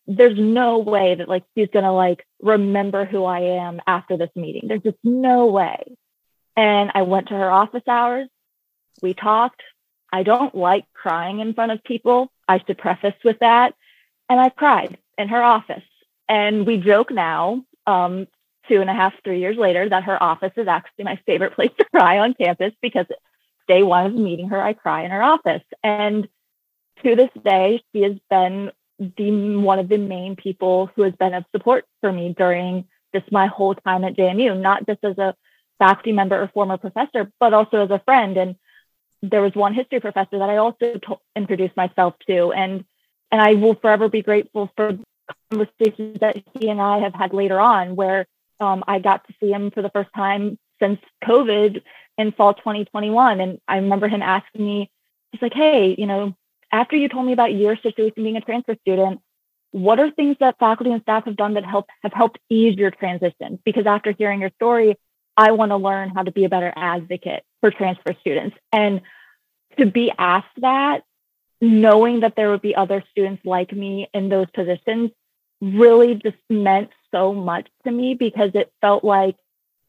there's 0.07 0.39
no 0.39 0.79
way 0.79 1.15
that 1.15 1.29
like 1.29 1.45
she's 1.57 1.69
gonna 1.73 1.93
like 1.93 2.25
remember 2.41 3.05
who 3.05 3.25
I 3.25 3.41
am 3.65 3.81
after 3.87 4.17
this 4.17 4.31
meeting. 4.37 4.69
There's 4.69 4.83
just 4.83 4.99
no 5.03 5.47
way. 5.47 5.97
And 6.57 6.93
I 6.95 7.03
went 7.03 7.29
to 7.29 7.35
her 7.35 7.51
office 7.51 7.83
hours. 7.89 8.29
We 9.03 9.15
talked. 9.15 9.63
I 10.13 10.23
don't 10.23 10.55
like 10.55 10.85
crying 10.93 11.41
in 11.41 11.55
front 11.55 11.73
of 11.73 11.83
people. 11.83 12.31
I 12.47 12.61
should 12.61 12.79
preface 12.79 13.19
with 13.25 13.41
that. 13.41 13.75
And 14.29 14.39
I 14.39 14.49
cried 14.49 14.99
in 15.19 15.29
her 15.29 15.43
office. 15.43 15.83
And 16.29 16.67
we 16.67 16.77
joke 16.79 17.11
now, 17.11 17.65
um, 17.87 18.29
two 18.69 18.81
and 18.81 18.91
a 18.91 18.95
half, 18.95 19.15
three 19.23 19.41
years 19.41 19.57
later, 19.57 19.89
that 19.89 20.05
her 20.05 20.23
office 20.23 20.53
is 20.57 20.69
actually 20.69 21.05
my 21.05 21.19
favorite 21.27 21.55
place 21.57 21.71
to 21.79 21.85
cry 21.87 22.19
on 22.19 22.35
campus 22.35 22.73
because 22.81 23.07
day 23.69 23.83
one 23.83 24.07
of 24.07 24.15
meeting 24.15 24.49
her, 24.49 24.63
I 24.63 24.73
cry 24.73 25.05
in 25.05 25.11
her 25.11 25.23
office. 25.23 25.63
And 25.83 26.29
to 27.03 27.17
this 27.17 27.31
day, 27.45 27.83
she 27.93 28.03
has 28.03 28.17
been 28.31 28.71
the 28.99 29.57
one 29.57 29.79
of 29.79 29.89
the 29.89 29.99
main 29.99 30.37
people 30.37 30.91
who 30.95 31.03
has 31.03 31.15
been 31.15 31.35
of 31.35 31.45
support 31.53 31.85
for 32.01 32.13
me 32.13 32.35
during 32.37 32.87
just 33.15 33.31
my 33.33 33.47
whole 33.47 33.75
time 33.75 34.05
at 34.05 34.17
JMU, 34.17 34.61
not 34.61 34.87
just 34.87 35.03
as 35.03 35.19
a 35.19 35.35
faculty 35.79 36.13
member 36.13 36.41
or 36.41 36.49
former 36.49 36.79
professor, 36.79 37.31
but 37.41 37.53
also 37.53 37.85
as 37.85 37.91
a 37.91 38.01
friend. 38.05 38.37
And 38.37 38.57
there 39.23 39.43
was 39.43 39.55
one 39.55 39.75
history 39.75 40.01
professor 40.01 40.39
that 40.39 40.51
I 40.51 40.59
also 40.59 40.99
to- 40.99 41.21
introduced 41.35 41.77
myself 41.77 42.15
to, 42.29 42.53
and 42.53 42.85
and 43.31 43.41
I 43.41 43.55
will 43.55 43.75
forever 43.75 44.09
be 44.09 44.23
grateful 44.23 44.71
for 44.77 44.97
conversations 45.51 46.19
that 46.21 46.37
he 46.55 46.69
and 46.69 46.81
I 46.81 46.99
have 46.99 47.15
had 47.15 47.33
later 47.33 47.59
on, 47.59 47.97
where 47.97 48.27
um, 48.65 48.85
I 48.87 48.99
got 48.99 49.27
to 49.27 49.35
see 49.41 49.51
him 49.51 49.71
for 49.71 49.83
the 49.83 49.91
first 49.91 50.11
time 50.15 50.59
since 50.81 50.99
COVID 51.25 51.83
in 52.19 52.33
fall 52.33 52.55
2021. 52.55 53.41
And 53.41 53.59
I 53.69 53.77
remember 53.77 54.09
him 54.09 54.23
asking 54.23 54.65
me, 54.65 54.91
he's 55.33 55.43
like, 55.43 55.55
hey, 55.55 55.95
you 55.97 56.07
know, 56.07 56.35
after 56.73 56.97
you 56.97 57.09
told 57.09 57.27
me 57.27 57.33
about 57.33 57.55
your 57.55 57.77
situation 57.77 58.23
being 58.23 58.37
a 58.37 58.41
transfer 58.41 58.77
student, 58.81 59.21
what 59.71 59.99
are 59.99 60.11
things 60.11 60.37
that 60.41 60.59
faculty 60.59 60.93
and 60.93 61.03
staff 61.03 61.25
have 61.25 61.37
done 61.37 61.55
that 61.55 61.65
help 61.65 61.89
have 62.03 62.13
helped 62.13 62.39
ease 62.49 62.77
your 62.77 62.91
transition? 62.91 63.59
Because 63.65 63.87
after 63.87 64.13
hearing 64.13 64.41
your 64.41 64.51
story, 64.57 64.97
I 65.37 65.53
want 65.53 65.71
to 65.71 65.77
learn 65.77 66.11
how 66.11 66.23
to 66.23 66.31
be 66.31 66.45
a 66.45 66.49
better 66.49 66.73
advocate 66.75 67.43
for 67.61 67.71
transfer 67.71 68.15
students. 68.21 68.57
And 68.73 69.01
to 69.79 69.87
be 69.87 70.13
asked 70.17 70.57
that, 70.59 71.03
knowing 71.61 72.21
that 72.21 72.37
there 72.37 72.51
would 72.51 72.63
be 72.63 72.75
other 72.75 73.03
students 73.11 73.45
like 73.45 73.73
me 73.73 74.09
in 74.15 74.29
those 74.29 74.47
positions 74.55 75.11
really 75.65 76.15
just 76.17 76.37
meant 76.51 76.91
so 77.11 77.33
much 77.33 77.67
to 77.85 77.91
me 77.91 78.15
because 78.15 78.51
it 78.55 78.73
felt 78.81 79.05
like, 79.05 79.37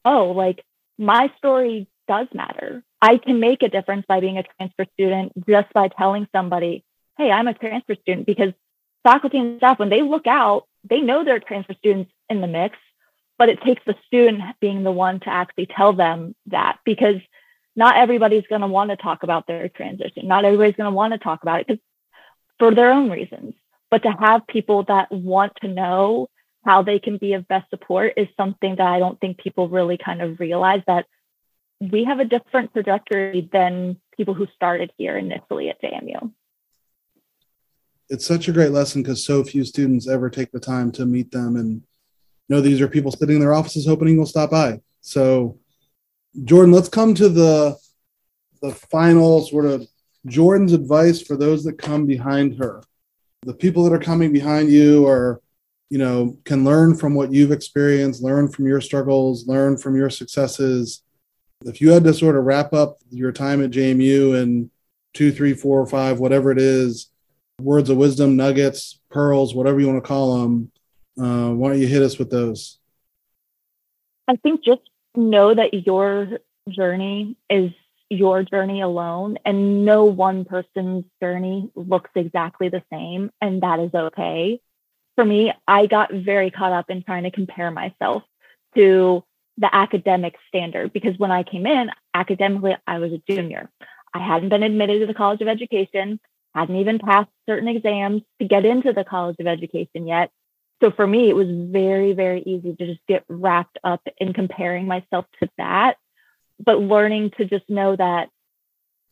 oh, 0.04 0.32
like 0.32 0.64
my 0.98 1.32
story 1.38 1.88
does 2.08 2.28
matter. 2.34 2.84
I 3.02 3.18
can 3.18 3.40
make 3.40 3.62
a 3.62 3.70
difference 3.70 4.06
by 4.08 4.20
being 4.20 4.38
a 4.38 4.44
transfer 4.44 4.86
student 4.94 5.34
just 5.48 5.72
by 5.74 5.90
telling 5.90 6.28
somebody, 6.32 6.84
hey, 7.18 7.32
I'm 7.32 7.48
a 7.48 7.54
transfer 7.54 7.96
student 7.96 8.26
because 8.26 8.54
faculty 9.04 9.38
and 9.38 9.58
staff, 9.58 9.80
when 9.80 9.90
they 9.90 10.02
look 10.02 10.28
out, 10.28 10.68
they 10.84 11.02
know 11.02 11.24
there 11.24 11.36
are 11.36 11.40
transfer 11.40 11.74
students 11.74 12.12
in 12.30 12.42
the 12.42 12.48
mix, 12.48 12.78
but 13.38 13.50
it 13.50 13.62
takes 13.62 13.82
the 13.86 13.96
student 14.08 14.42
being 14.60 14.84
the 14.84 14.92
one 14.92 15.20
to 15.22 15.30
actually 15.30 15.66
tell 15.66 15.94
them 15.94 16.36
that 16.48 16.80
because 16.86 17.18
not 17.76 17.98
everybody's 17.98 18.48
going 18.48 18.62
to 18.62 18.68
want 18.68 18.92
to 18.92 18.96
talk 18.96 19.24
about 19.24 19.48
their 19.48 19.68
transition. 19.68 20.28
Not 20.28 20.46
everybody's 20.46 20.76
going 20.76 20.90
to 20.90 20.96
want 20.96 21.14
to 21.14 21.20
talk 21.20 21.42
about 21.42 21.62
it 21.62 21.68
because 21.68 21.84
for 22.58 22.74
their 22.74 22.92
own 22.92 23.10
reasons. 23.10 23.54
But 23.96 24.04
to 24.04 24.12
have 24.12 24.46
people 24.46 24.84
that 24.90 25.10
want 25.10 25.54
to 25.62 25.70
know 25.70 26.28
how 26.66 26.84
they 26.84 27.00
can 27.00 27.18
be 27.18 27.32
of 27.32 27.48
best 27.48 27.70
support 27.70 28.12
is 28.18 28.28
something 28.36 28.76
that 28.76 28.86
I 28.86 29.00
don't 29.00 29.18
think 29.22 29.38
people 29.38 29.70
really 29.70 29.98
kind 29.98 30.22
of 30.22 30.38
realize 30.42 30.82
that 30.86 31.06
we 31.80 32.04
have 32.04 32.20
a 32.20 32.26
different 32.26 32.74
trajectory 32.74 33.50
than 33.54 34.02
people 34.18 34.34
who 34.34 34.48
started 34.54 34.92
here 34.98 35.18
initially 35.18 35.70
at 35.70 35.82
JMU. 35.82 36.34
It's 38.10 38.26
such 38.26 38.50
a 38.50 38.52
great 38.52 38.72
lesson 38.72 39.02
because 39.02 39.26
so 39.26 39.42
few 39.46 39.64
students 39.64 40.10
ever 40.10 40.30
take 40.30 40.52
the 40.52 40.60
time 40.60 40.92
to 40.92 41.06
meet 41.06 41.32
them 41.32 41.56
and 41.56 41.82
know 42.50 42.60
these 42.60 42.82
are 42.82 42.90
people 42.90 43.14
sitting 43.14 43.36
in 43.36 43.42
their 43.42 43.54
offices 43.54 43.88
hoping 43.88 44.10
you'll 44.10 44.26
stop 44.26 44.52
by. 44.52 44.82
So 45.00 45.58
Jordan, 46.44 46.74
let's 46.74 46.90
come 46.90 47.16
to 47.16 47.30
the 47.30 47.78
the 48.62 48.74
final 48.74 49.46
sort 49.46 49.64
of 49.64 49.88
Jordan's 50.26 50.74
advice 50.74 51.22
for 51.22 51.38
those 51.38 51.64
that 51.64 51.78
come 51.78 52.06
behind 52.06 52.58
her. 52.58 52.82
The 53.46 53.54
people 53.54 53.84
that 53.84 53.94
are 53.94 54.00
coming 54.00 54.34
behind 54.34 54.72
you 54.72 55.08
are, 55.08 55.42
you 55.90 55.98
know, 55.98 56.38
can 56.44 56.66
learn 56.66 56.96
from 56.96 57.14
what 57.14 57.32
you've 57.32 57.52
experienced, 57.52 58.24
learn 58.24 58.50
from 58.50 58.66
your 58.66 58.82
struggles, 58.82 59.48
learn 59.48 59.78
from 59.78 59.96
your 59.96 60.10
successes. 60.10 61.04
If 61.64 61.80
you 61.80 61.92
had 61.92 62.04
to 62.04 62.14
sort 62.14 62.36
of 62.36 62.44
wrap 62.44 62.74
up 62.74 62.98
your 63.12 63.32
time 63.32 63.64
at 63.64 63.72
JMU 63.72 64.42
in 64.42 64.72
two, 65.14 65.32
three, 65.32 65.54
four, 65.54 65.80
or 65.80 65.88
five, 65.88 66.20
whatever 66.20 66.52
it 66.52 66.58
is, 66.58 67.10
words 67.62 67.90
of 67.90 67.98
wisdom, 67.98 68.36
nuggets, 68.36 69.00
pearls, 69.10 69.56
whatever 69.56 69.80
you 69.80 69.88
want 69.88 70.04
to 70.04 70.08
call 70.08 70.42
them, 70.42 70.72
uh, 71.20 71.52
why 71.52 71.70
don't 71.70 71.80
you 71.80 71.88
hit 71.88 72.02
us 72.02 72.18
with 72.18 72.30
those? 72.30 72.80
I 74.28 74.36
think 74.38 74.64
just 74.64 74.82
know 75.16 75.54
that 75.54 75.86
your 75.86 76.40
journey 76.68 77.38
is 77.50 77.72
your 78.10 78.44
journey 78.44 78.82
alone 78.82 79.38
and 79.46 79.84
no 79.86 80.06
one 80.06 80.46
person's 80.46 81.06
journey 81.22 81.70
looks 81.76 82.12
exactly 82.16 82.70
the 82.70 82.84
same 82.92 83.32
and 83.42 83.62
that 83.62 83.80
is 83.80 83.94
okay. 83.94 84.60
For 85.16 85.26
me 85.26 85.54
i 85.68 85.86
got 85.86 86.14
very 86.14 86.52
caught 86.52 86.74
up 86.74 86.90
in 86.90 87.04
trying 87.04 87.24
to 87.24 87.32
compare 87.32 87.72
myself 87.72 88.24
to 88.76 89.24
the 89.58 89.74
academic 89.74 90.36
standard 90.50 90.92
because 90.92 91.18
when 91.18 91.32
i 91.32 91.44
came 91.44 91.66
in 91.66 91.90
academically 92.14 92.76
i 92.86 93.00
was 93.00 93.14
a 93.14 93.22
junior. 93.30 93.70
I 94.14 94.20
hadn't 94.20 94.50
been 94.50 94.64
admitted 94.64 95.02
to 95.02 95.08
the 95.08 95.14
college 95.14 95.42
of 95.42 95.48
education 95.48 96.20
hadn't 96.54 96.78
even 96.78 97.00
passed 97.00 97.30
certain 97.48 97.68
exams 97.68 98.22
to 98.40 98.48
get 98.48 98.66
into 98.66 98.94
the 98.94 99.04
college 99.04 99.36
of 99.40 99.48
education 99.48 100.08
yet. 100.08 100.32
So 100.82 100.90
for 100.92 101.06
me 101.06 101.30
it 101.30 101.36
was 101.36 101.48
very 101.50 102.14
very 102.14 102.42
easy 102.44 102.76
to 102.76 102.86
just 102.86 103.02
get 103.08 103.24
wrapped 103.28 103.78
up 103.84 104.02
in 104.18 104.34
comparing 104.34 104.88
myself 104.88 105.26
to 105.42 105.50
that 105.58 105.98
but 106.64 106.80
learning 106.80 107.32
to 107.38 107.46
just 107.46 107.70
know 107.70 107.96
that 107.96 108.30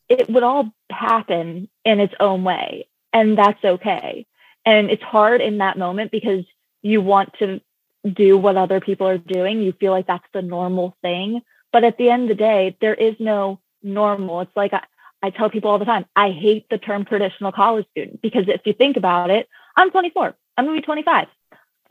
it 0.10 0.30
would 0.30 0.44
all 0.44 0.72
happen 0.90 1.70
in 1.86 2.00
its 2.00 2.14
own 2.20 2.44
way 2.44 2.88
and 3.14 3.38
that's 3.38 3.64
okay. 3.64 4.26
And 4.66 4.90
it's 4.90 5.04
hard 5.04 5.42
in 5.42 5.60
that 5.60 5.78
moment 5.78 6.12
because 6.12 6.46
you 6.82 7.02
want 7.02 7.34
to 7.40 7.62
do 8.12 8.38
what 8.38 8.58
other 8.58 8.80
people 8.80 9.08
are 9.08 9.18
doing. 9.18 9.62
You 9.62 9.72
feel 9.74 9.92
like 9.92 10.08
that's 10.08 10.28
the 10.34 10.42
normal 10.42 10.98
thing. 11.02 11.42
But 11.72 11.84
at 11.84 11.98
the 11.98 12.10
end 12.10 12.24
of 12.24 12.30
the 12.30 12.44
day 12.44 12.78
there 12.82 12.94
is 12.94 13.16
no 13.20 13.60
normal. 13.82 14.42
It's 14.42 14.56
like 14.56 14.74
I, 14.74 14.84
I 15.22 15.30
tell 15.30 15.50
people 15.50 15.72
all 15.72 15.80
the 15.80 15.86
time 15.86 16.06
i 16.16 16.32
hate 16.32 16.68
the 16.70 16.78
term 16.78 17.06
traditional 17.06 17.54
college 17.54 17.86
student 17.92 18.22
because 18.22 18.44
if 18.50 18.62
you 18.66 18.74
think 18.74 18.98
about 18.98 19.30
it 19.30 19.48
i'm 19.78 19.90
24 19.90 20.36
i'm 20.58 20.66
going 20.66 20.76
to 20.76 20.82
be 20.82 20.86
25 20.86 21.28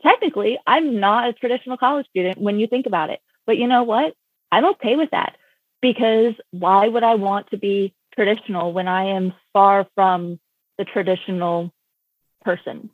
technically 0.03 0.59
i'm 0.67 0.99
not 0.99 1.27
a 1.27 1.33
traditional 1.33 1.77
college 1.77 2.07
student 2.09 2.37
when 2.37 2.59
you 2.59 2.67
think 2.67 2.85
about 2.85 3.09
it. 3.09 3.19
But 3.45 3.57
you 3.57 3.67
know 3.67 3.83
what? 3.83 4.13
I'm 4.51 4.65
okay 4.65 4.95
with 4.95 5.11
that 5.11 5.35
because 5.83 6.33
why 6.51 6.87
would 6.87 7.03
I 7.03 7.15
want 7.15 7.51
to 7.51 7.57
be 7.57 7.93
traditional 8.15 8.71
when 8.71 8.87
I 8.87 9.09
am 9.17 9.33
far 9.51 9.85
from 9.95 10.39
the 10.77 10.85
traditional 10.85 11.73
person? 12.41 12.89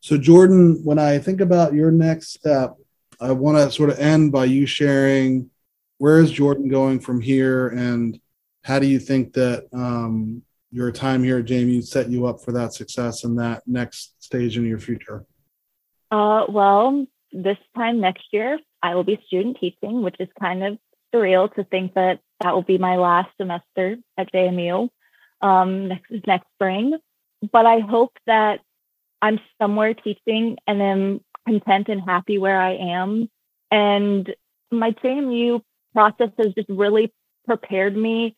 So, 0.00 0.16
Jordan, 0.16 0.80
when 0.84 0.98
I 0.98 1.18
think 1.18 1.42
about 1.42 1.74
your 1.74 1.90
next 1.90 2.32
step, 2.32 2.76
I 3.20 3.32
want 3.32 3.58
to 3.58 3.70
sort 3.70 3.90
of 3.90 3.98
end 3.98 4.32
by 4.32 4.46
you 4.46 4.64
sharing 4.64 5.50
where 5.98 6.20
is 6.20 6.30
Jordan 6.30 6.68
going 6.68 6.98
from 6.98 7.20
here 7.20 7.68
and 7.68 8.18
how 8.64 8.78
do 8.78 8.86
you 8.86 8.98
think 9.00 9.34
that 9.34 9.66
um, 9.74 10.42
your 10.70 10.90
time 10.92 11.22
here 11.22 11.38
at 11.38 11.44
JMU 11.44 11.84
set 11.84 12.08
you 12.08 12.26
up 12.26 12.40
for 12.40 12.52
that 12.52 12.72
success 12.72 13.24
and 13.24 13.38
that 13.38 13.64
next 13.66 14.14
stage 14.22 14.56
in 14.56 14.64
your 14.64 14.78
future? 14.78 15.26
Uh, 16.10 16.46
well, 16.48 17.06
this 17.32 17.58
time 17.76 18.00
next 18.00 18.24
year, 18.32 18.58
I 18.82 18.94
will 18.94 19.04
be 19.04 19.20
student 19.26 19.58
teaching, 19.60 20.02
which 20.02 20.16
is 20.20 20.28
kind 20.40 20.62
of 20.62 20.78
surreal 21.14 21.52
to 21.54 21.64
think 21.64 21.94
that 21.94 22.20
that 22.40 22.54
will 22.54 22.62
be 22.62 22.78
my 22.78 22.96
last 22.96 23.30
semester 23.36 23.96
at 24.16 24.32
JMU 24.32 24.88
um, 25.40 25.88
next 25.88 26.26
next 26.26 26.46
spring. 26.54 26.98
But 27.52 27.66
I 27.66 27.80
hope 27.80 28.12
that 28.26 28.60
I'm 29.22 29.40
somewhere 29.60 29.94
teaching 29.94 30.56
and 30.66 30.82
am 30.82 31.20
content 31.46 31.88
and 31.88 32.00
happy 32.00 32.38
where 32.38 32.60
I 32.60 32.74
am. 32.74 33.28
And 33.70 34.34
my 34.70 34.92
JMU 34.92 35.62
process 35.92 36.30
has 36.38 36.54
just 36.54 36.68
really 36.68 37.12
prepared 37.46 37.96
me 37.96 38.36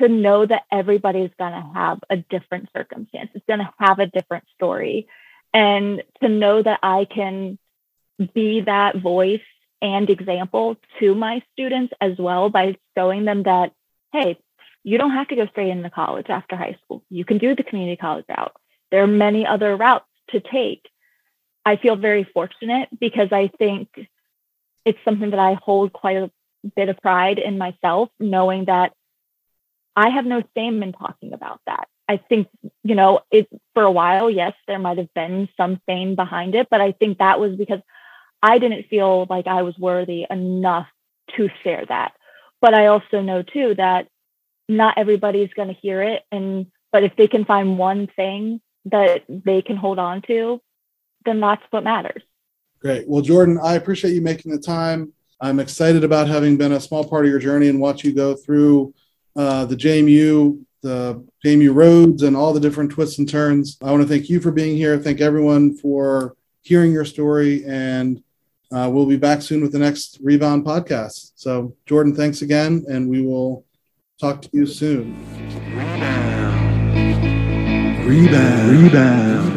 to 0.00 0.08
know 0.08 0.46
that 0.46 0.62
everybody's 0.72 1.30
going 1.38 1.52
to 1.52 1.70
have 1.74 1.98
a 2.08 2.16
different 2.16 2.70
circumstance. 2.74 3.30
It's 3.34 3.44
going 3.46 3.60
to 3.60 3.72
have 3.78 3.98
a 3.98 4.06
different 4.06 4.44
story. 4.54 5.08
And 5.52 6.02
to 6.22 6.28
know 6.28 6.62
that 6.62 6.80
I 6.82 7.04
can 7.04 7.58
be 8.34 8.62
that 8.62 8.96
voice 8.96 9.40
and 9.82 10.08
example 10.10 10.76
to 10.98 11.14
my 11.14 11.42
students 11.52 11.92
as 12.00 12.18
well 12.18 12.50
by 12.50 12.76
showing 12.96 13.24
them 13.24 13.44
that, 13.44 13.72
hey, 14.12 14.38
you 14.82 14.98
don't 14.98 15.12
have 15.12 15.28
to 15.28 15.36
go 15.36 15.46
straight 15.46 15.70
into 15.70 15.90
college 15.90 16.26
after 16.28 16.56
high 16.56 16.76
school. 16.84 17.02
You 17.10 17.24
can 17.24 17.38
do 17.38 17.54
the 17.54 17.62
community 17.62 17.96
college 17.96 18.24
route. 18.28 18.54
There 18.90 19.02
are 19.02 19.08
many 19.08 19.46
other 19.46 19.76
routes 19.76 20.06
to 20.30 20.40
take. 20.40 20.88
I 21.64 21.76
feel 21.76 21.96
very 21.96 22.24
fortunate 22.24 22.88
because 22.98 23.28
I 23.32 23.48
think 23.58 23.88
it's 24.84 24.98
something 25.04 25.30
that 25.30 25.38
I 25.38 25.54
hold 25.54 25.92
quite 25.92 26.16
a 26.16 26.30
bit 26.76 26.88
of 26.88 26.98
pride 26.98 27.38
in 27.38 27.58
myself, 27.58 28.08
knowing 28.18 28.66
that 28.66 28.92
I 29.94 30.10
have 30.10 30.24
no 30.24 30.42
shame 30.56 30.82
in 30.82 30.92
talking 30.92 31.32
about 31.32 31.60
that. 31.66 31.88
I 32.08 32.16
think, 32.16 32.48
you 32.82 32.94
know, 32.94 33.20
it 33.30 33.48
for 33.74 33.84
a 33.84 33.90
while, 33.90 34.30
yes, 34.30 34.54
there 34.66 34.78
might 34.78 34.98
have 34.98 35.12
been 35.14 35.48
some 35.56 35.80
shame 35.88 36.16
behind 36.16 36.54
it, 36.54 36.68
but 36.70 36.80
I 36.80 36.92
think 36.92 37.18
that 37.18 37.38
was 37.38 37.54
because 37.54 37.80
I 38.42 38.58
didn't 38.58 38.88
feel 38.88 39.26
like 39.28 39.46
I 39.46 39.62
was 39.62 39.76
worthy 39.78 40.26
enough 40.30 40.86
to 41.36 41.48
share 41.62 41.84
that. 41.88 42.12
But 42.60 42.74
I 42.74 42.86
also 42.86 43.20
know 43.20 43.42
too 43.42 43.74
that 43.76 44.08
not 44.68 44.98
everybody's 44.98 45.52
going 45.54 45.68
to 45.68 45.74
hear 45.74 46.02
it. 46.02 46.22
And, 46.30 46.66
but 46.92 47.04
if 47.04 47.16
they 47.16 47.26
can 47.26 47.44
find 47.44 47.78
one 47.78 48.06
thing 48.06 48.60
that 48.86 49.24
they 49.28 49.62
can 49.62 49.76
hold 49.76 49.98
on 49.98 50.22
to, 50.22 50.60
then 51.24 51.40
that's 51.40 51.62
what 51.70 51.84
matters. 51.84 52.22
Great. 52.80 53.06
Well, 53.06 53.22
Jordan, 53.22 53.58
I 53.62 53.74
appreciate 53.74 54.14
you 54.14 54.22
making 54.22 54.52
the 54.52 54.58
time. 54.58 55.12
I'm 55.40 55.60
excited 55.60 56.04
about 56.04 56.28
having 56.28 56.56
been 56.56 56.72
a 56.72 56.80
small 56.80 57.06
part 57.06 57.24
of 57.24 57.30
your 57.30 57.40
journey 57.40 57.68
and 57.68 57.80
watch 57.80 58.04
you 58.04 58.14
go 58.14 58.34
through 58.34 58.94
uh, 59.36 59.64
the 59.66 59.76
JMU, 59.76 60.62
the 60.82 61.26
JMU 61.44 61.74
roads, 61.74 62.22
and 62.22 62.36
all 62.36 62.52
the 62.52 62.60
different 62.60 62.90
twists 62.90 63.18
and 63.18 63.28
turns. 63.28 63.78
I 63.82 63.90
want 63.90 64.02
to 64.02 64.08
thank 64.08 64.28
you 64.28 64.40
for 64.40 64.50
being 64.50 64.76
here. 64.76 64.98
Thank 64.98 65.20
everyone 65.20 65.76
for 65.76 66.36
hearing 66.62 66.92
your 66.92 67.04
story 67.04 67.64
and 67.64 68.22
uh, 68.72 68.88
we'll 68.92 69.06
be 69.06 69.16
back 69.16 69.42
soon 69.42 69.62
with 69.62 69.72
the 69.72 69.78
next 69.78 70.18
Rebound 70.22 70.64
podcast. 70.64 71.32
So, 71.34 71.74
Jordan, 71.86 72.14
thanks 72.14 72.42
again, 72.42 72.84
and 72.88 73.08
we 73.08 73.22
will 73.22 73.64
talk 74.20 74.42
to 74.42 74.48
you 74.52 74.66
soon. 74.66 75.16
Rebound. 75.74 77.10
Rebound. 78.06 78.82
Rebound. 78.82 79.49